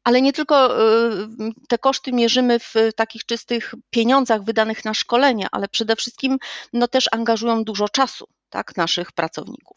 ale 0.04 0.22
nie 0.22 0.32
tylko 0.32 0.80
y, 0.82 1.28
te 1.68 1.78
koszty 1.78 2.12
mierzymy 2.12 2.58
w 2.58 2.74
takich 2.96 3.26
czystych 3.26 3.74
pieniądzach 3.90 4.44
wydanych 4.44 4.84
na 4.84 4.94
szkolenia, 4.94 5.48
ale 5.52 5.68
przede 5.68 5.96
wszystkim 5.96 6.38
no, 6.72 6.88
też 6.88 7.08
angażują 7.12 7.64
dużo 7.64 7.88
czasu 7.88 8.28
tak, 8.50 8.76
naszych 8.76 9.12
pracowników. 9.12 9.76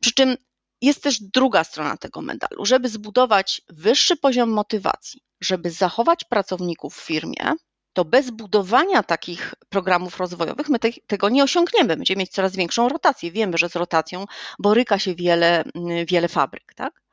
Przy 0.00 0.12
czym 0.12 0.36
jest 0.82 1.02
też 1.02 1.20
druga 1.20 1.64
strona 1.64 1.96
tego 1.96 2.22
medalu. 2.22 2.66
Żeby 2.66 2.88
zbudować 2.88 3.62
wyższy 3.68 4.16
poziom 4.16 4.50
motywacji, 4.50 5.20
żeby 5.40 5.70
zachować 5.70 6.24
pracowników 6.24 6.96
w 6.96 7.04
firmie, 7.04 7.52
to 7.94 8.04
bez 8.04 8.30
budowania 8.30 9.02
takich 9.02 9.54
programów 9.68 10.18
rozwojowych 10.18 10.68
my 10.68 10.78
te, 10.78 10.88
tego 11.06 11.28
nie 11.28 11.44
osiągniemy. 11.44 11.96
Będziemy 11.96 12.18
mieć 12.18 12.30
coraz 12.30 12.56
większą 12.56 12.88
rotację. 12.88 13.32
Wiemy, 13.32 13.58
że 13.58 13.68
z 13.68 13.76
rotacją 13.76 14.24
boryka 14.58 14.98
się 14.98 15.14
wiele, 15.14 15.64
mm, 15.74 16.06
wiele 16.06 16.28
fabryk, 16.28 16.74
tak? 16.74 17.04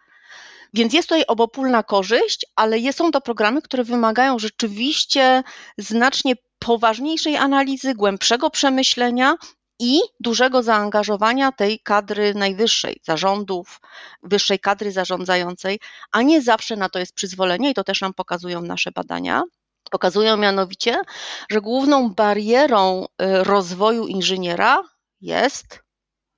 Więc 0.73 0.93
jest 0.93 1.09
tutaj 1.09 1.23
obopólna 1.27 1.83
korzyść, 1.83 2.45
ale 2.55 2.93
są 2.93 3.11
to 3.11 3.21
programy, 3.21 3.61
które 3.61 3.83
wymagają 3.83 4.39
rzeczywiście 4.39 5.43
znacznie 5.77 6.35
poważniejszej 6.59 7.38
analizy, 7.38 7.95
głębszego 7.95 8.50
przemyślenia 8.50 9.35
i 9.79 10.00
dużego 10.19 10.63
zaangażowania 10.63 11.51
tej 11.51 11.79
kadry 11.79 12.33
najwyższej, 12.33 13.00
zarządów, 13.03 13.79
wyższej 14.23 14.59
kadry 14.59 14.91
zarządzającej, 14.91 15.79
a 16.11 16.21
nie 16.21 16.41
zawsze 16.41 16.75
na 16.75 16.89
to 16.89 17.00
jest 17.00 17.13
przyzwolenie 17.13 17.71
i 17.71 17.73
to 17.73 17.83
też 17.83 18.01
nam 18.01 18.13
pokazują 18.13 18.61
nasze 18.61 18.91
badania. 18.91 19.43
Pokazują 19.91 20.38
mianowicie, 20.38 21.01
że 21.51 21.62
główną 21.62 22.10
barierą 22.10 23.05
y, 23.05 23.07
rozwoju 23.43 24.07
inżyniera 24.07 24.83
jest, 25.21 25.79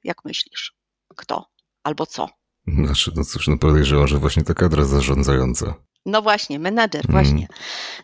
jak 0.03 0.25
myślisz, 0.25 0.73
kto 1.15 1.45
albo 1.83 2.05
co? 2.05 2.29
Znaczy, 2.67 3.11
no 3.15 3.23
cóż, 3.23 3.47
no 3.47 3.57
podejrzewam, 3.57 4.07
że 4.07 4.17
właśnie 4.17 4.43
ta 4.43 4.53
kadra 4.53 4.83
zarządzająca. 4.83 5.73
No 6.05 6.21
właśnie, 6.21 6.59
menedżer, 6.59 7.05
mm. 7.09 7.11
właśnie. 7.11 7.47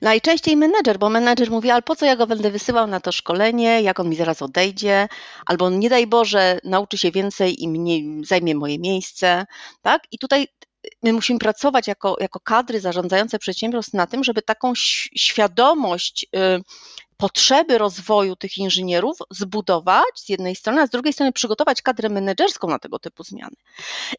Najczęściej 0.01 0.58
menedżer, 0.58 1.00
bo 1.00 1.10
menedżer 1.10 1.51
mówi, 1.51 1.72
ale 1.72 1.82
po 1.82 1.96
co 1.96 2.06
ja 2.06 2.15
go 2.15 2.27
będę 2.27 2.51
wysyłał 2.51 2.88
na 2.88 3.00
to 3.00 3.12
szkolenie, 3.12 3.82
jak 3.82 4.00
on 4.00 4.10
mi 4.10 4.15
zaraz 4.15 4.41
odejdzie, 4.41 5.08
albo 5.46 5.70
nie 5.70 5.89
daj 5.89 6.08
Boże, 6.08 6.60
nauczy 6.63 6.98
się 6.98 7.12
więcej 7.12 7.63
i 7.63 7.70
mnie, 7.70 8.25
zajmie 8.25 8.56
moje 8.56 8.79
miejsce, 8.79 9.46
tak? 9.82 10.01
I 10.12 10.18
tutaj 10.18 10.48
my 11.04 11.14
musimy 11.14 11.40
pracować 11.40 11.88
jako, 11.88 12.16
jako 12.20 12.40
kadry 12.40 12.80
zarządzające 12.80 13.40
przedsiębiorstw 13.40 13.94
na 13.94 14.08
tym, 14.08 14.24
żeby 14.24 14.42
taką 14.42 14.74
świadomość 15.16 16.26
y, 16.36 16.62
potrzeby 17.20 17.78
rozwoju 17.78 18.36
tych 18.36 18.58
inżynierów 18.58 19.18
zbudować 19.32 20.06
z 20.16 20.30
jednej 20.30 20.56
strony, 20.56 20.82
a 20.82 20.88
z 20.88 20.90
drugiej 20.90 21.14
strony 21.14 21.32
przygotować 21.32 21.82
kadrę 21.82 22.10
menedżerską 22.10 22.68
na 22.68 22.80
tego 22.80 23.00
typu 23.00 23.24
zmiany. 23.24 23.56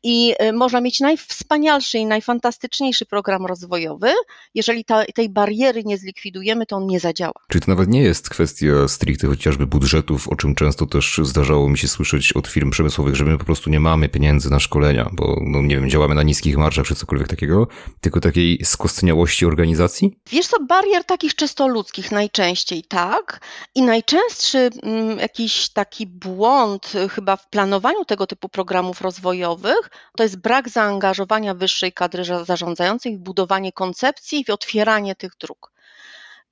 I 0.03 0.35
y, 0.43 0.53
można 0.53 0.81
mieć 0.81 1.01
najwspanialszy 1.01 1.99
i 1.99 2.07
najfantastyczniejszy 2.07 3.07
program 3.07 3.47
rozwojowy, 3.47 4.13
jeżeli 4.55 4.85
ta, 4.85 5.05
tej 5.15 5.29
bariery 5.29 5.83
nie 5.85 5.99
zlikwidujemy, 5.99 6.67
to 6.67 6.77
on 6.77 6.87
nie 6.87 7.01
zadziała. 7.01 7.33
Czyli 7.49 7.65
to 7.65 7.71
nawet 7.71 7.89
nie 7.89 8.03
jest 8.03 8.31
kwestia 8.31 8.89
stricte 8.89 9.27
chociażby 9.27 9.67
budżetów, 9.67 10.29
o 10.29 10.37
czym 10.37 10.55
często 10.55 10.87
też 10.87 11.21
zdarzało 11.23 11.69
mi 11.69 11.79
się 11.79 11.89
słyszeć 11.89 12.33
od 12.33 12.49
firm 12.49 12.71
przemysłowych, 12.71 13.17
że 13.17 13.25
my 13.25 13.39
po 13.39 13.45
prostu 13.45 13.71
nie 13.71 13.81
mamy 13.81 14.09
pieniędzy 14.09 14.51
na 14.51 14.61
szkolenia, 14.61 15.11
bo 15.13 15.41
no 15.47 15.63
nie 15.63 15.77
wiem, 15.77 15.91
działamy 15.91 16.15
na 16.15 16.23
niskich 16.23 16.57
marżach 16.57 16.87
czy 16.87 16.95
cokolwiek 16.95 17.29
takiego, 17.29 17.69
tylko 18.01 18.21
takiej 18.21 18.65
skostniałości 18.65 19.47
organizacji? 19.47 20.19
Wiesz 20.31 20.47
co, 20.47 20.65
barier 20.65 21.05
takich 21.05 21.35
czysto 21.35 21.69
ludzkich 21.69 22.13
najczęściej 22.13 22.85
tak. 22.91 23.41
I 23.75 23.83
najczęstszy 23.83 24.71
mm, 24.83 25.19
jakiś 25.19 25.69
taki 25.69 26.07
błąd 26.07 26.95
y, 26.95 27.09
chyba 27.09 27.37
w 27.37 27.49
planowaniu 27.49 28.05
tego 28.05 28.27
typu 28.27 28.49
programów 28.49 29.01
rozwojowych 29.01 29.91
to 30.17 30.23
jest 30.23 30.37
brak 30.37 30.69
zaangażowania 30.69 31.55
wyższej 31.55 31.93
kadry 31.93 32.25
zarządzającej 32.45 33.17
w 33.17 33.21
budowanie 33.21 33.73
koncepcji 33.73 34.41
i 34.41 34.45
w 34.45 34.51
otwieranie 34.51 35.15
tych 35.15 35.37
dróg. 35.41 35.73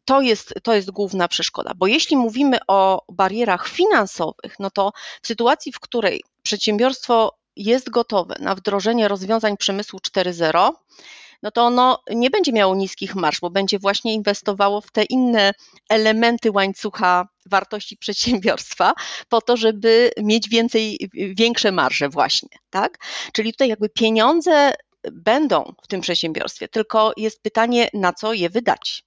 To 0.05 0.21
jest, 0.21 0.55
to 0.63 0.75
jest 0.75 0.91
główna 0.91 1.29
przeszkoda, 1.29 1.73
bo 1.77 1.87
jeśli 1.87 2.17
mówimy 2.17 2.59
o 2.67 3.05
barierach 3.09 3.69
finansowych, 3.69 4.55
no 4.59 4.71
to 4.71 4.93
w 5.23 5.27
sytuacji, 5.27 5.73
w 5.73 5.81
której 5.81 6.25
przedsiębiorstwo 6.43 7.39
jest 7.57 7.91
gotowe 7.91 8.37
na 8.41 8.55
wdrożenie 8.55 9.09
rozwiązań 9.09 9.57
przemysłu 9.57 9.99
4.0, 9.99 10.73
no 11.43 11.51
to 11.51 11.63
ono 11.63 12.03
nie 12.11 12.31
będzie 12.31 12.53
miało 12.53 12.75
niskich 12.75 13.15
marsz, 13.15 13.41
bo 13.41 13.51
będzie 13.51 13.79
właśnie 13.79 14.15
inwestowało 14.15 14.81
w 14.81 14.91
te 14.91 15.05
inne 15.05 15.53
elementy 15.89 16.51
łańcucha 16.51 17.29
wartości 17.47 17.97
przedsiębiorstwa 18.07 18.93
po 19.29 19.41
to, 19.41 19.57
żeby 19.57 20.11
mieć 20.23 20.49
więcej, 20.49 21.11
większe 21.15 21.73
marże 21.73 22.09
właśnie, 22.09 22.59
tak? 22.71 22.99
Czyli 23.33 23.53
tutaj 23.53 23.69
jakby 23.69 23.89
pieniądze 23.89 24.73
będą 25.13 25.73
w 25.83 25.89
tym 25.89 26.01
przedsiębiorstwie, 26.01 26.69
tylko 26.69 27.13
jest 27.17 27.43
pytanie, 27.43 27.89
na 27.95 28.13
co 28.13 28.33
je 28.33 28.51
wydać. 28.51 29.05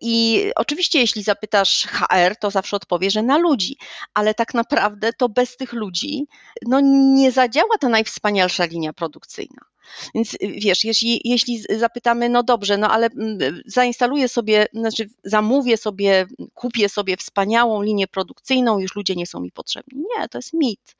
I 0.00 0.44
oczywiście, 0.56 0.98
jeśli 0.98 1.22
zapytasz 1.22 1.86
HR, 1.86 2.36
to 2.40 2.50
zawsze 2.50 2.76
odpowie, 2.76 3.10
że 3.10 3.22
na 3.22 3.38
ludzi, 3.38 3.76
ale 4.14 4.34
tak 4.34 4.54
naprawdę 4.54 5.12
to 5.12 5.28
bez 5.28 5.56
tych 5.56 5.72
ludzi 5.72 6.26
no, 6.66 6.80
nie 7.14 7.32
zadziała 7.32 7.78
ta 7.80 7.88
najwspanialsza 7.88 8.64
linia 8.64 8.92
produkcyjna. 8.92 9.60
Więc 10.14 10.34
y, 10.34 10.38
wiesz, 10.42 10.84
jeśli, 10.84 11.20
jeśli 11.24 11.62
zapytamy, 11.78 12.28
no 12.28 12.42
dobrze, 12.42 12.78
no 12.78 12.90
ale 12.90 13.06
mm, 13.06 13.38
zainstaluję 13.66 14.28
sobie, 14.28 14.66
znaczy 14.72 15.08
zamówię 15.24 15.76
sobie, 15.76 16.26
kupię 16.54 16.88
sobie 16.88 17.16
wspaniałą 17.16 17.82
linię 17.82 18.06
produkcyjną, 18.06 18.78
już 18.78 18.96
ludzie 18.96 19.14
nie 19.14 19.26
są 19.26 19.40
mi 19.40 19.52
potrzebni. 19.52 19.98
Nie, 20.18 20.28
to 20.28 20.38
jest 20.38 20.52
mit. 20.52 20.96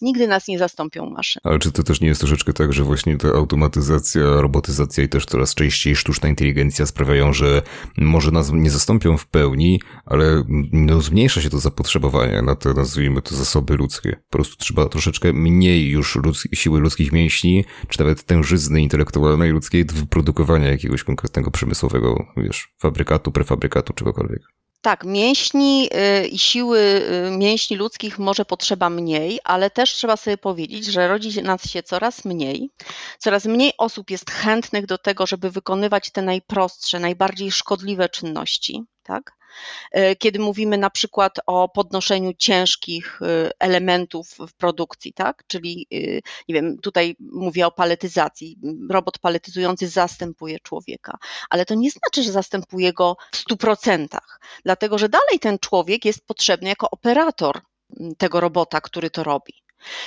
Nigdy 0.00 0.28
nas 0.28 0.48
nie 0.48 0.58
zastąpią 0.58 1.10
maszyny. 1.10 1.40
Ale 1.44 1.58
czy 1.58 1.72
to 1.72 1.82
też 1.82 2.00
nie 2.00 2.08
jest 2.08 2.20
troszeczkę 2.20 2.52
tak, 2.52 2.72
że 2.72 2.84
właśnie 2.84 3.16
ta 3.16 3.28
automatyzacja, 3.28 4.22
robotyzacja 4.22 5.04
i 5.04 5.08
też 5.08 5.26
coraz 5.26 5.54
częściej 5.54 5.96
sztuczna 5.96 6.28
inteligencja 6.28 6.86
sprawiają, 6.86 7.32
że 7.32 7.62
może 7.96 8.30
nas 8.30 8.50
nie 8.52 8.70
zastąpią 8.70 9.16
w 9.16 9.26
pełni, 9.26 9.80
ale 10.06 10.44
no, 10.72 11.00
zmniejsza 11.00 11.40
się 11.40 11.50
to 11.50 11.58
zapotrzebowanie 11.58 12.42
na 12.42 12.56
te, 12.56 12.74
nazwijmy 12.74 13.22
to, 13.22 13.36
zasoby 13.36 13.76
ludzkie. 13.76 14.16
Po 14.30 14.38
prostu 14.38 14.56
trzeba 14.56 14.88
troszeczkę 14.88 15.32
mniej 15.32 15.88
już 15.88 16.16
ludz 16.16 16.44
siły 16.54 16.80
ludzkich 16.80 17.12
mięśni, 17.12 17.64
czy 17.88 18.00
nawet 18.00 18.09
tężyzny 18.14 18.82
intelektualnej 18.82 19.50
ludzkiej 19.50 19.84
do 19.84 19.94
wyprodukowania 19.94 20.70
jakiegoś 20.70 21.04
konkretnego 21.04 21.50
przemysłowego, 21.50 22.26
wiesz, 22.36 22.74
fabrykatu, 22.78 23.32
prefabrykatu, 23.32 23.92
czegokolwiek. 23.92 24.42
Tak, 24.82 25.04
mięśni 25.04 25.88
y, 26.22 26.26
i 26.28 26.38
siły 26.38 26.78
y, 26.78 27.30
mięśni 27.30 27.76
ludzkich 27.76 28.18
może 28.18 28.44
potrzeba 28.44 28.90
mniej, 28.90 29.38
ale 29.44 29.70
też 29.70 29.92
trzeba 29.92 30.16
sobie 30.16 30.38
powiedzieć, 30.38 30.86
że 30.86 31.08
rodzi 31.08 31.42
nas 31.42 31.70
się 31.70 31.82
coraz 31.82 32.24
mniej. 32.24 32.70
Coraz 33.18 33.44
mniej 33.44 33.72
osób 33.78 34.10
jest 34.10 34.30
chętnych 34.30 34.86
do 34.86 34.98
tego, 34.98 35.26
żeby 35.26 35.50
wykonywać 35.50 36.10
te 36.10 36.22
najprostsze, 36.22 37.00
najbardziej 37.00 37.52
szkodliwe 37.52 38.08
czynności. 38.08 38.84
Tak? 39.02 39.39
E, 39.92 40.16
kiedy 40.16 40.38
mówimy 40.38 40.78
na 40.78 40.90
przykład 40.90 41.38
o 41.46 41.68
podnoszeniu 41.68 42.32
ciężkich 42.34 43.20
e, 43.22 43.50
elementów 43.58 44.28
w 44.48 44.52
produkcji, 44.52 45.12
tak? 45.12 45.44
Czyli, 45.46 45.86
e, 45.92 45.96
nie 46.48 46.54
wiem, 46.54 46.78
tutaj 46.78 47.16
mówię 47.20 47.66
o 47.66 47.70
paletyzacji. 47.70 48.58
Robot 48.90 49.18
paletyzujący 49.18 49.88
zastępuje 49.88 50.60
człowieka, 50.60 51.18
ale 51.50 51.64
to 51.64 51.74
nie 51.74 51.90
znaczy, 51.90 52.22
że 52.22 52.32
zastępuje 52.32 52.92
go 52.92 53.16
w 53.32 53.36
100%, 53.36 54.18
dlatego 54.64 54.98
że 54.98 55.08
dalej 55.08 55.40
ten 55.40 55.58
człowiek 55.58 56.04
jest 56.04 56.26
potrzebny 56.26 56.68
jako 56.68 56.90
operator 56.90 57.60
tego 58.18 58.40
robota, 58.40 58.80
który 58.80 59.10
to 59.10 59.24
robi. 59.24 59.59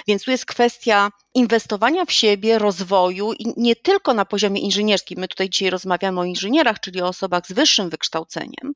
Więc 0.07 0.23
tu 0.23 0.31
jest 0.31 0.45
kwestia 0.45 1.09
inwestowania 1.33 2.05
w 2.05 2.11
siebie, 2.11 2.59
rozwoju 2.59 3.33
i 3.33 3.53
nie 3.57 3.75
tylko 3.75 4.13
na 4.13 4.25
poziomie 4.25 4.61
inżynierskim. 4.61 5.19
My 5.19 5.27
tutaj 5.27 5.49
dzisiaj 5.49 5.69
rozmawiamy 5.69 6.19
o 6.19 6.23
inżynierach, 6.23 6.79
czyli 6.79 7.01
o 7.01 7.07
osobach 7.07 7.47
z 7.47 7.51
wyższym 7.51 7.89
wykształceniem, 7.89 8.73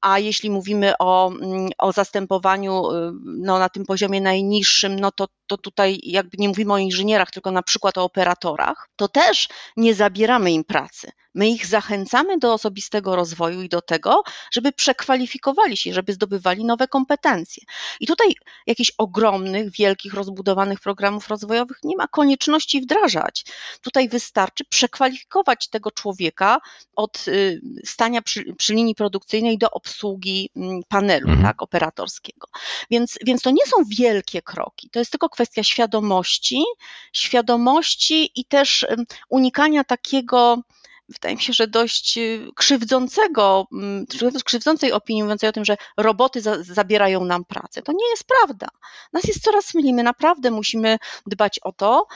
a 0.00 0.18
jeśli 0.18 0.50
mówimy 0.50 0.92
o, 0.98 1.32
mm, 1.32 1.68
o 1.78 1.92
zastępowaniu 1.92 2.82
no, 3.24 3.58
na 3.58 3.68
tym 3.68 3.86
poziomie 3.86 4.20
najniższym, 4.20 5.00
no 5.00 5.12
to, 5.12 5.26
to 5.46 5.58
tutaj 5.58 6.00
jakby 6.02 6.36
nie 6.38 6.48
mówimy 6.48 6.72
o 6.72 6.78
inżynierach, 6.78 7.30
tylko 7.30 7.50
na 7.50 7.62
przykład 7.62 7.98
o 7.98 8.04
operatorach, 8.04 8.88
to 8.96 9.08
też 9.08 9.48
nie 9.76 9.94
zabieramy 9.94 10.52
im 10.52 10.64
pracy. 10.64 11.12
My 11.36 11.48
ich 11.48 11.66
zachęcamy 11.66 12.38
do 12.38 12.52
osobistego 12.52 13.16
rozwoju 13.16 13.62
i 13.62 13.68
do 13.68 13.82
tego, 13.82 14.22
żeby 14.52 14.72
przekwalifikowali 14.72 15.76
się, 15.76 15.92
żeby 15.92 16.12
zdobywali 16.12 16.64
nowe 16.64 16.88
kompetencje. 16.88 17.62
I 18.00 18.06
tutaj 18.06 18.34
jakichś 18.66 18.92
ogromnych, 18.98 19.70
wielkich, 19.70 20.14
rozbudowanych 20.14 20.80
programów 20.80 21.28
rozwojowych 21.28 21.78
nie 21.84 21.96
ma 21.96 22.08
konieczności 22.08 22.80
wdrażać. 22.80 23.44
Tutaj 23.80 24.08
wystarczy 24.08 24.64
przekwalifikować 24.64 25.68
tego 25.68 25.90
człowieka 25.90 26.60
od 26.96 27.28
y, 27.28 27.60
stania 27.84 28.22
przy, 28.22 28.54
przy 28.54 28.74
linii 28.74 28.94
produkcyjnej 28.94 29.58
do 29.58 29.70
obsługi 29.70 30.50
mm, 30.56 30.80
panelu 30.88 31.28
mhm. 31.28 31.46
tak, 31.46 31.62
operatorskiego. 31.62 32.48
Więc, 32.90 33.18
więc 33.26 33.42
to 33.42 33.50
nie 33.50 33.66
są 33.66 33.76
wielkie 33.98 34.42
kroki, 34.42 34.90
to 34.90 34.98
jest 34.98 35.10
tylko 35.10 35.28
kwestia 35.36 35.62
świadomości, 35.62 36.64
świadomości 37.12 38.30
i 38.40 38.44
też 38.44 38.86
unikania 39.28 39.84
takiego 39.84 40.62
wydaje 41.08 41.36
mi 41.36 41.42
się, 41.42 41.52
że 41.52 41.66
dość 41.66 42.18
y, 42.18 42.50
krzywdzącego, 42.54 43.66
mm, 43.72 44.06
krzywdzącej 44.44 44.92
opinii 44.92 45.22
mówiącej 45.22 45.48
o 45.48 45.52
tym, 45.52 45.64
że 45.64 45.76
roboty 45.96 46.40
za, 46.40 46.62
zabierają 46.62 47.24
nam 47.24 47.44
pracę. 47.44 47.82
To 47.82 47.92
nie 47.92 48.10
jest 48.10 48.24
prawda. 48.24 48.68
Nas 49.12 49.24
jest 49.24 49.42
coraz 49.42 49.74
mniej. 49.74 49.92
My 49.92 50.02
naprawdę 50.02 50.50
musimy 50.50 50.98
dbać 51.26 51.58
o 51.62 51.72
to, 51.72 52.06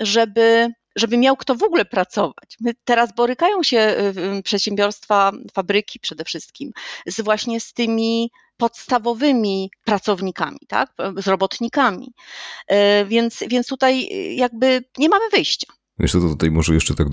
żeby 0.00 0.72
żeby 0.96 1.16
miał 1.16 1.36
kto 1.36 1.54
w 1.54 1.62
ogóle 1.62 1.84
pracować. 1.84 2.56
My 2.60 2.72
teraz 2.84 3.14
borykają 3.14 3.62
się 3.62 3.94
y, 4.38 4.42
przedsiębiorstwa, 4.42 5.32
fabryki 5.54 6.00
przede 6.00 6.24
wszystkim, 6.24 6.72
z 7.06 7.20
właśnie 7.20 7.60
z 7.60 7.72
tymi 7.72 8.30
podstawowymi 8.56 9.70
pracownikami, 9.84 10.58
tak? 10.68 10.92
z 11.16 11.28
robotnikami. 11.28 12.14
Y, 12.72 12.74
więc, 13.06 13.44
więc 13.48 13.66
tutaj 13.66 14.08
jakby 14.36 14.84
nie 14.98 15.08
mamy 15.08 15.28
wyjścia. 15.30 15.79
Wiesz 16.00 16.12
to 16.12 16.20
tutaj 16.20 16.50
może 16.50 16.74
jeszcze 16.74 16.94
tak 16.94 17.08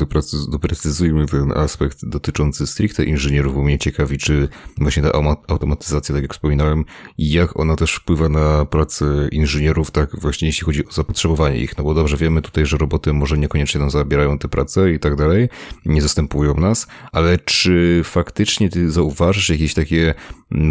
doprecyzujmy 0.50 1.26
ten 1.26 1.52
aspekt 1.52 2.06
dotyczący 2.06 2.68
stricte 2.68 3.06
inżynierów, 3.06 3.56
bo 3.56 3.64
mnie 3.64 3.80
ciekawi, 3.80 4.18
czy 4.18 4.50
właśnie 4.78 5.04
ta 5.04 5.12
automatyzacja, 5.48 6.16
tak 6.16 6.22
jak 6.22 6.34
wspominałem, 6.34 6.86
jak 7.18 7.60
ona 7.60 7.76
też 7.76 7.96
wpływa 7.96 8.30
na 8.30 8.66
pracę 8.66 9.06
inżynierów, 9.32 9.92
tak 9.92 10.20
właśnie 10.20 10.48
jeśli 10.48 10.66
chodzi 10.66 10.88
o 10.88 10.92
zapotrzebowanie 10.92 11.60
ich, 11.60 11.78
no 11.78 11.84
bo 11.84 11.94
dobrze 11.94 12.18
wiemy 12.18 12.42
tutaj, 12.42 12.66
że 12.66 12.78
roboty 12.78 13.14
może 13.14 13.38
niekoniecznie 13.38 13.80
nam 13.80 13.90
zabierają 13.90 14.40
tę 14.40 14.48
pracę 14.48 14.94
i 14.94 15.00
tak 15.00 15.16
dalej, 15.16 15.50
nie 15.86 16.02
zastępują 16.02 16.54
nas, 16.54 16.88
ale 17.12 17.38
czy 17.38 18.02
faktycznie 18.04 18.70
ty 18.70 18.92
zauważysz 18.92 19.50
jakieś 19.50 19.74
takie 19.74 20.14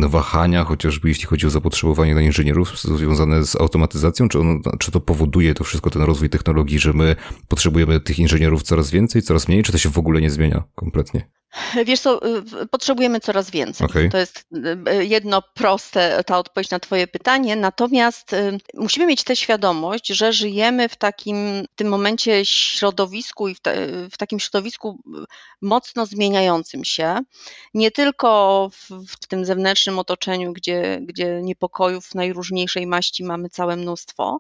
wahania, 0.09 0.65
chociażby 0.65 1.09
jeśli 1.09 1.27
chodzi 1.27 1.47
o 1.47 1.51
zapotrzebowanie 1.51 2.15
na 2.15 2.21
inżynierów 2.21 2.81
związane 2.81 3.45
z 3.45 3.57
automatyzacją, 3.57 4.29
czy, 4.29 4.41
on, 4.41 4.63
czy 4.79 4.91
to 4.91 5.01
powoduje 5.01 5.55
to 5.55 5.65
wszystko, 5.65 5.91
ten 5.91 6.03
rozwój 6.03 6.31
technologii, 6.31 6.79
że 6.79 6.93
my 6.93 7.17
potrzebujemy 7.49 8.01
tych 8.07 8.19
inżynierów 8.19 8.63
coraz 8.63 8.91
więcej, 8.91 9.23
coraz 9.23 9.49
mniej, 9.49 9.63
czy 9.63 9.73
to 9.73 9.79
się 9.79 9.89
w 9.89 9.99
ogóle 9.99 10.21
nie 10.21 10.31
zmienia 10.31 10.65
kompletnie? 10.75 11.29
Wiesz 11.87 12.01
co, 12.01 12.21
potrzebujemy 12.71 13.21
coraz 13.21 13.51
więcej. 13.51 13.87
Okay. 13.87 14.09
To 14.09 14.19
jest 14.19 14.47
y, 15.01 15.05
jedno 15.05 15.43
proste, 15.43 16.25
ta 16.27 16.39
odpowiedź 16.39 16.71
na 16.71 16.81
Twoje 16.81 17.07
pytanie. 17.07 17.57
Natomiast 17.57 18.33
y, 18.33 18.59
musimy 18.75 19.07
mieć 19.07 19.25
tę 19.25 19.37
świadomość, 19.37 20.07
że 20.07 20.33
żyjemy 20.33 20.89
w 20.89 20.97
takim 20.97 21.65
w 21.73 21.75
tym 21.77 21.89
momencie 21.89 22.45
środowisku 22.45 23.49
i 23.49 23.55
w, 23.55 23.61
te, 23.61 23.87
w 24.11 24.17
takim 24.17 24.41
środowisku 24.41 24.99
mocno 25.63 26.07
zmieniającym 26.07 26.85
się. 26.85 27.21
Nie 27.75 27.91
tylko 27.91 28.71
w, 28.73 29.07
w, 29.07 29.27
tym 29.27 29.45
zewnętrznym 29.45 29.99
otoczeniu, 29.99 30.53
gdzie, 30.53 30.99
gdzie 31.03 31.41
niepokojów 31.43 32.15
najróżniejszej 32.15 32.87
maści 32.87 33.25
mamy 33.25 33.49
całe 33.49 33.77
mnóstwo, 33.77 34.39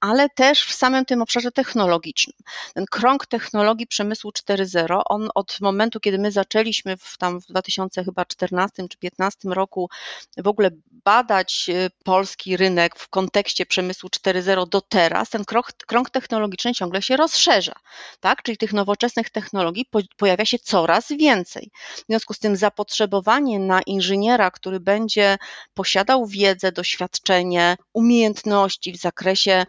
ale 0.00 0.28
też 0.28 0.64
w 0.64 0.72
samym 0.72 1.04
tym 1.04 1.22
obszarze 1.22 1.52
technologicznym. 1.52 2.36
Ten 2.74 2.86
krąg 2.90 3.26
technologii 3.26 3.86
przemysłu 3.86 4.30
4.0, 4.30 5.02
on 5.04 5.28
od 5.34 5.60
momentu, 5.60 6.00
kiedy 6.00 6.18
my 6.18 6.32
zaczęliśmy 6.32 6.57
zaczęliśmy 6.58 6.96
w, 6.96 7.18
tam 7.18 7.40
w 7.40 7.46
2014 7.46 8.72
czy 8.76 8.98
2015 8.98 9.48
roku 9.48 9.88
w 10.36 10.46
ogóle 10.46 10.70
badać 10.90 11.66
y, 11.68 11.90
polski 12.04 12.56
rynek 12.56 12.98
w 12.98 13.08
kontekście 13.08 13.66
przemysłu 13.66 14.08
4.0 14.08 14.68
do 14.68 14.80
teraz, 14.80 15.30
ten 15.30 15.44
krąg, 15.44 15.72
krąg 15.86 16.10
technologiczny 16.10 16.74
ciągle 16.74 17.02
się 17.02 17.16
rozszerza, 17.16 17.72
tak? 18.20 18.42
czyli 18.42 18.58
tych 18.58 18.72
nowoczesnych 18.72 19.30
technologii 19.30 19.84
po, 19.90 20.00
pojawia 20.16 20.44
się 20.44 20.58
coraz 20.58 21.08
więcej. 21.08 21.70
W 21.94 22.04
związku 22.08 22.34
z 22.34 22.38
tym 22.38 22.56
zapotrzebowanie 22.56 23.58
na 23.58 23.82
inżyniera, 23.82 24.50
który 24.50 24.80
będzie 24.80 25.38
posiadał 25.74 26.26
wiedzę, 26.26 26.72
doświadczenie, 26.72 27.76
umiejętności 27.92 28.92
w 28.92 28.96
zakresie 28.96 29.66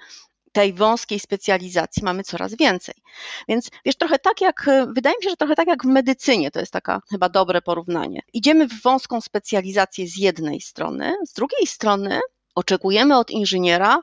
tej 0.52 0.74
wąskiej 0.74 1.20
specjalizacji 1.20 2.04
mamy 2.04 2.24
coraz 2.24 2.56
więcej. 2.56 2.96
Więc 3.48 3.70
wiesz, 3.86 3.96
trochę 3.96 4.20
tak 4.20 4.42
jak, 4.42 4.70
wydaje 4.96 5.16
mi 5.18 5.24
się, 5.24 5.30
że 5.30 5.36
trochę 5.36 5.56
tak 5.56 5.68
jak 5.68 5.84
w 5.84 5.88
medycynie, 5.88 6.52
to 6.52 6.60
jest 6.60 6.72
taka 6.74 7.02
chyba 7.10 7.30
dobre 7.30 7.62
porównanie. 7.62 8.22
Idziemy 8.34 8.68
w 8.68 8.82
wąską 8.82 9.22
specjalizację 9.22 10.08
z 10.08 10.18
jednej 10.18 10.62
strony, 10.62 11.16
z 11.28 11.34
drugiej 11.34 11.68
strony 11.68 12.20
oczekujemy 12.56 13.18
od 13.18 13.30
inżyniera, 13.32 14.00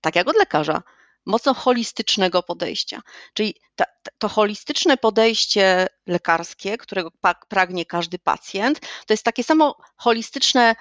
tak 0.00 0.16
jak 0.16 0.28
od 0.28 0.36
lekarza, 0.36 0.82
mocno 1.26 1.54
holistycznego 1.54 2.42
podejścia. 2.42 3.02
Czyli 3.34 3.54
ta, 3.76 3.84
to 4.18 4.28
holistyczne 4.28 4.96
podejście 4.96 5.86
lekarskie, 6.06 6.78
którego 6.78 7.10
pragnie 7.48 7.84
każdy 7.86 8.18
pacjent, 8.18 8.80
to 8.80 9.12
jest 9.12 9.24
takie 9.24 9.44
samo 9.44 9.76
holistyczne 9.96 10.74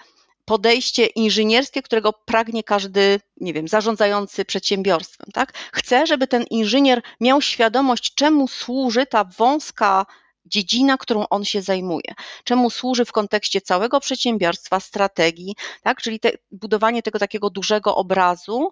podejście 0.49 1.05
inżynierskie, 1.05 1.81
którego 1.81 2.13
pragnie 2.13 2.63
każdy, 2.63 3.19
nie 3.37 3.53
wiem, 3.53 3.67
zarządzający 3.67 4.45
przedsiębiorstwem, 4.45 5.31
tak? 5.33 5.53
Chce, 5.73 6.07
żeby 6.07 6.27
ten 6.27 6.43
inżynier 6.43 7.01
miał 7.19 7.41
świadomość, 7.41 8.13
czemu 8.15 8.47
służy 8.47 9.05
ta 9.05 9.23
wąska 9.23 10.05
dziedzina, 10.45 10.97
którą 10.97 11.27
on 11.29 11.45
się 11.45 11.61
zajmuje. 11.61 12.13
Czemu 12.43 12.69
służy 12.69 13.05
w 13.05 13.11
kontekście 13.11 13.61
całego 13.61 13.99
przedsiębiorstwa, 13.99 14.79
strategii, 14.79 15.55
tak? 15.83 16.01
czyli 16.01 16.19
te, 16.19 16.31
budowanie 16.51 17.03
tego 17.03 17.19
takiego 17.19 17.49
dużego 17.49 17.95
obrazu. 17.95 18.71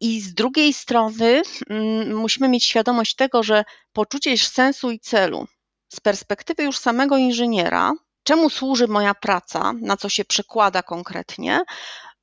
I 0.00 0.20
z 0.20 0.34
drugiej 0.34 0.72
strony 0.72 1.42
mm, 1.70 2.16
musimy 2.16 2.48
mieć 2.48 2.64
świadomość 2.64 3.14
tego, 3.14 3.42
że 3.42 3.64
poczucie 3.92 4.38
sensu 4.38 4.90
i 4.90 5.00
celu 5.00 5.46
z 5.88 6.00
perspektywy 6.00 6.62
już 6.62 6.78
samego 6.78 7.16
inżyniera 7.16 7.92
czemu 8.24 8.50
służy 8.50 8.88
moja 8.88 9.14
praca, 9.14 9.72
na 9.80 9.96
co 9.96 10.08
się 10.08 10.24
przekłada 10.24 10.82
konkretnie, 10.82 11.60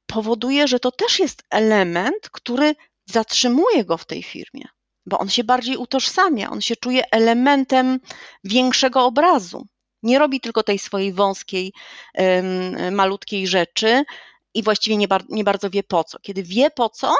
powoduje, 0.05 0.67
że 0.67 0.79
to 0.79 0.91
też 0.91 1.19
jest 1.19 1.43
element, 1.49 2.29
który 2.31 2.75
zatrzymuje 3.05 3.85
go 3.85 3.97
w 3.97 4.05
tej 4.05 4.23
firmie, 4.23 4.65
bo 5.05 5.19
on 5.19 5.29
się 5.29 5.43
bardziej 5.43 5.77
utożsamia, 5.77 6.49
on 6.49 6.61
się 6.61 6.75
czuje 6.75 7.11
elementem 7.11 7.99
większego 8.43 9.05
obrazu. 9.05 9.67
Nie 10.03 10.19
robi 10.19 10.41
tylko 10.41 10.63
tej 10.63 10.79
swojej 10.79 11.13
wąskiej, 11.13 11.73
malutkiej 12.91 13.47
rzeczy 13.47 14.03
i 14.53 14.63
właściwie 14.63 14.97
nie, 14.97 15.07
nie 15.29 15.43
bardzo 15.43 15.69
wie 15.69 15.83
po 15.83 16.03
co. 16.03 16.19
Kiedy 16.19 16.43
wie 16.43 16.71
po 16.71 16.89
co, 16.89 17.15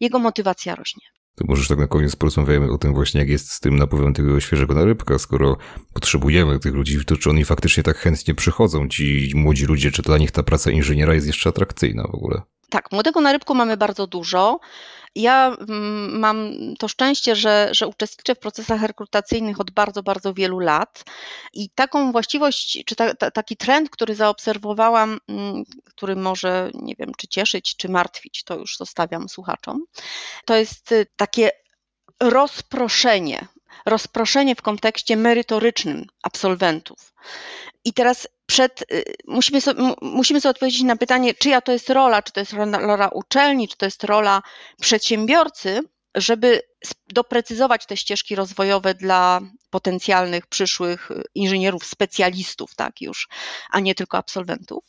jego 0.00 0.18
motywacja 0.18 0.74
rośnie. 0.74 1.06
To 1.34 1.44
możesz 1.48 1.68
tak 1.68 1.78
na 1.78 1.86
koniec 1.86 2.16
porozmawiamy 2.16 2.72
o 2.72 2.78
tym 2.78 2.94
właśnie, 2.94 3.20
jak 3.20 3.28
jest 3.28 3.50
z 3.50 3.60
tym 3.60 3.76
napływem 3.76 4.14
tego 4.14 4.40
świeżego 4.40 4.74
narybka, 4.74 5.18
skoro 5.18 5.56
potrzebujemy 5.92 6.58
tych 6.58 6.74
ludzi, 6.74 7.04
to 7.04 7.16
czy 7.16 7.30
oni 7.30 7.44
faktycznie 7.44 7.82
tak 7.82 7.96
chętnie 7.96 8.34
przychodzą, 8.34 8.88
ci 8.88 9.30
młodzi 9.34 9.66
ludzie, 9.66 9.90
czy 9.90 10.02
dla 10.02 10.18
nich 10.18 10.30
ta 10.30 10.42
praca 10.42 10.70
inżyniera 10.70 11.14
jest 11.14 11.26
jeszcze 11.26 11.48
atrakcyjna 11.48 12.02
w 12.02 12.14
ogóle? 12.14 12.42
Tak, 12.70 12.92
młodego 12.92 13.20
narybku 13.20 13.54
mamy 13.54 13.76
bardzo 13.76 14.06
dużo. 14.06 14.60
Ja 15.14 15.56
mm, 15.68 16.18
mam 16.18 16.50
to 16.78 16.88
szczęście, 16.88 17.36
że, 17.36 17.68
że 17.72 17.86
uczestniczę 17.86 18.34
w 18.34 18.38
procesach 18.38 18.82
rekrutacyjnych 18.82 19.60
od 19.60 19.70
bardzo, 19.70 20.02
bardzo 20.02 20.34
wielu 20.34 20.58
lat 20.58 21.04
i 21.52 21.70
taką 21.70 22.12
właściwość, 22.12 22.84
czy 22.86 22.96
ta, 22.96 23.14
ta, 23.14 23.30
taki 23.30 23.56
trend, 23.56 23.90
który 23.90 24.14
zaobserwowałam, 24.14 25.18
mm, 25.28 25.64
który 25.84 26.16
może, 26.16 26.70
nie 26.74 26.94
wiem, 26.98 27.12
czy 27.16 27.28
cieszyć, 27.28 27.76
czy 27.76 27.88
martwić, 27.88 28.44
to 28.44 28.58
już 28.58 28.76
zostawiam 28.76 29.28
słuchaczom, 29.28 29.84
to 30.44 30.56
jest 30.56 30.92
y, 30.92 31.06
takie 31.16 31.50
rozproszenie 32.20 33.46
rozproszenie 33.86 34.54
w 34.54 34.62
kontekście 34.62 35.16
merytorycznym 35.16 36.06
absolwentów. 36.22 37.14
I 37.84 37.92
teraz 37.92 38.28
przed, 38.46 38.92
y, 38.92 39.04
musimy, 39.26 39.60
sobie, 39.60 39.94
musimy 40.02 40.40
sobie 40.40 40.50
odpowiedzieć 40.50 40.82
na 40.82 40.96
pytanie, 40.96 41.34
czyja 41.34 41.60
to 41.60 41.72
jest 41.72 41.90
rola, 41.90 42.22
czy 42.22 42.32
to 42.32 42.40
jest 42.40 42.52
rola 42.52 43.08
uczelni, 43.08 43.68
czy 43.68 43.76
to 43.76 43.84
jest 43.86 44.04
rola 44.04 44.42
przedsiębiorcy, 44.80 45.80
żeby 46.14 46.62
doprecyzować 47.08 47.86
te 47.86 47.96
ścieżki 47.96 48.34
rozwojowe 48.34 48.94
dla 48.94 49.40
potencjalnych 49.70 50.46
przyszłych 50.46 51.08
inżynierów, 51.34 51.86
specjalistów, 51.86 52.74
tak 52.74 53.00
już, 53.00 53.28
a 53.70 53.80
nie 53.80 53.94
tylko 53.94 54.18
absolwentów. 54.18 54.84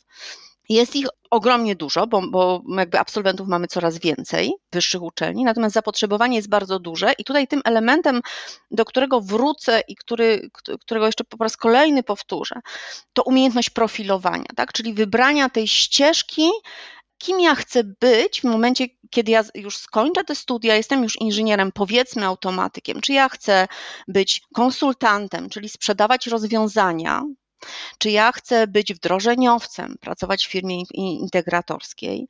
Jest 0.68 0.96
ich 0.96 1.06
ogromnie 1.30 1.76
dużo, 1.76 2.06
bo, 2.06 2.22
bo 2.30 2.62
jakby 2.78 2.98
absolwentów 2.98 3.48
mamy 3.48 3.66
coraz 3.66 3.98
więcej 3.98 4.52
wyższych 4.72 5.02
uczelni, 5.02 5.44
natomiast 5.44 5.74
zapotrzebowanie 5.74 6.36
jest 6.36 6.48
bardzo 6.48 6.78
duże 6.78 7.12
i 7.18 7.24
tutaj 7.24 7.48
tym 7.48 7.60
elementem, 7.64 8.20
do 8.70 8.84
którego 8.84 9.20
wrócę 9.20 9.80
i 9.88 9.96
który, 9.96 10.50
którego 10.80 11.06
jeszcze 11.06 11.24
po 11.24 11.44
raz 11.44 11.56
kolejny 11.56 12.02
powtórzę, 12.02 12.60
to 13.12 13.22
umiejętność 13.22 13.70
profilowania, 13.70 14.46
tak? 14.56 14.72
czyli 14.72 14.94
wybrania 14.94 15.48
tej 15.48 15.68
ścieżki, 15.68 16.50
kim 17.18 17.40
ja 17.40 17.54
chcę 17.54 17.84
być 18.00 18.40
w 18.40 18.44
momencie, 18.44 18.86
kiedy 19.10 19.32
ja 19.32 19.44
już 19.54 19.76
skończę 19.76 20.24
te 20.24 20.34
studia, 20.34 20.76
jestem 20.76 21.02
już 21.02 21.20
inżynierem, 21.20 21.72
powiedzmy 21.72 22.26
automatykiem, 22.26 23.00
czy 23.00 23.12
ja 23.12 23.28
chcę 23.28 23.66
być 24.08 24.42
konsultantem, 24.54 25.48
czyli 25.48 25.68
sprzedawać 25.68 26.26
rozwiązania, 26.26 27.22
czy 27.98 28.10
ja 28.10 28.32
chcę 28.32 28.66
być 28.66 28.94
wdrożeniowcem, 28.94 29.96
pracować 30.00 30.46
w 30.46 30.50
firmie 30.50 30.82
integratorskiej? 30.94 32.28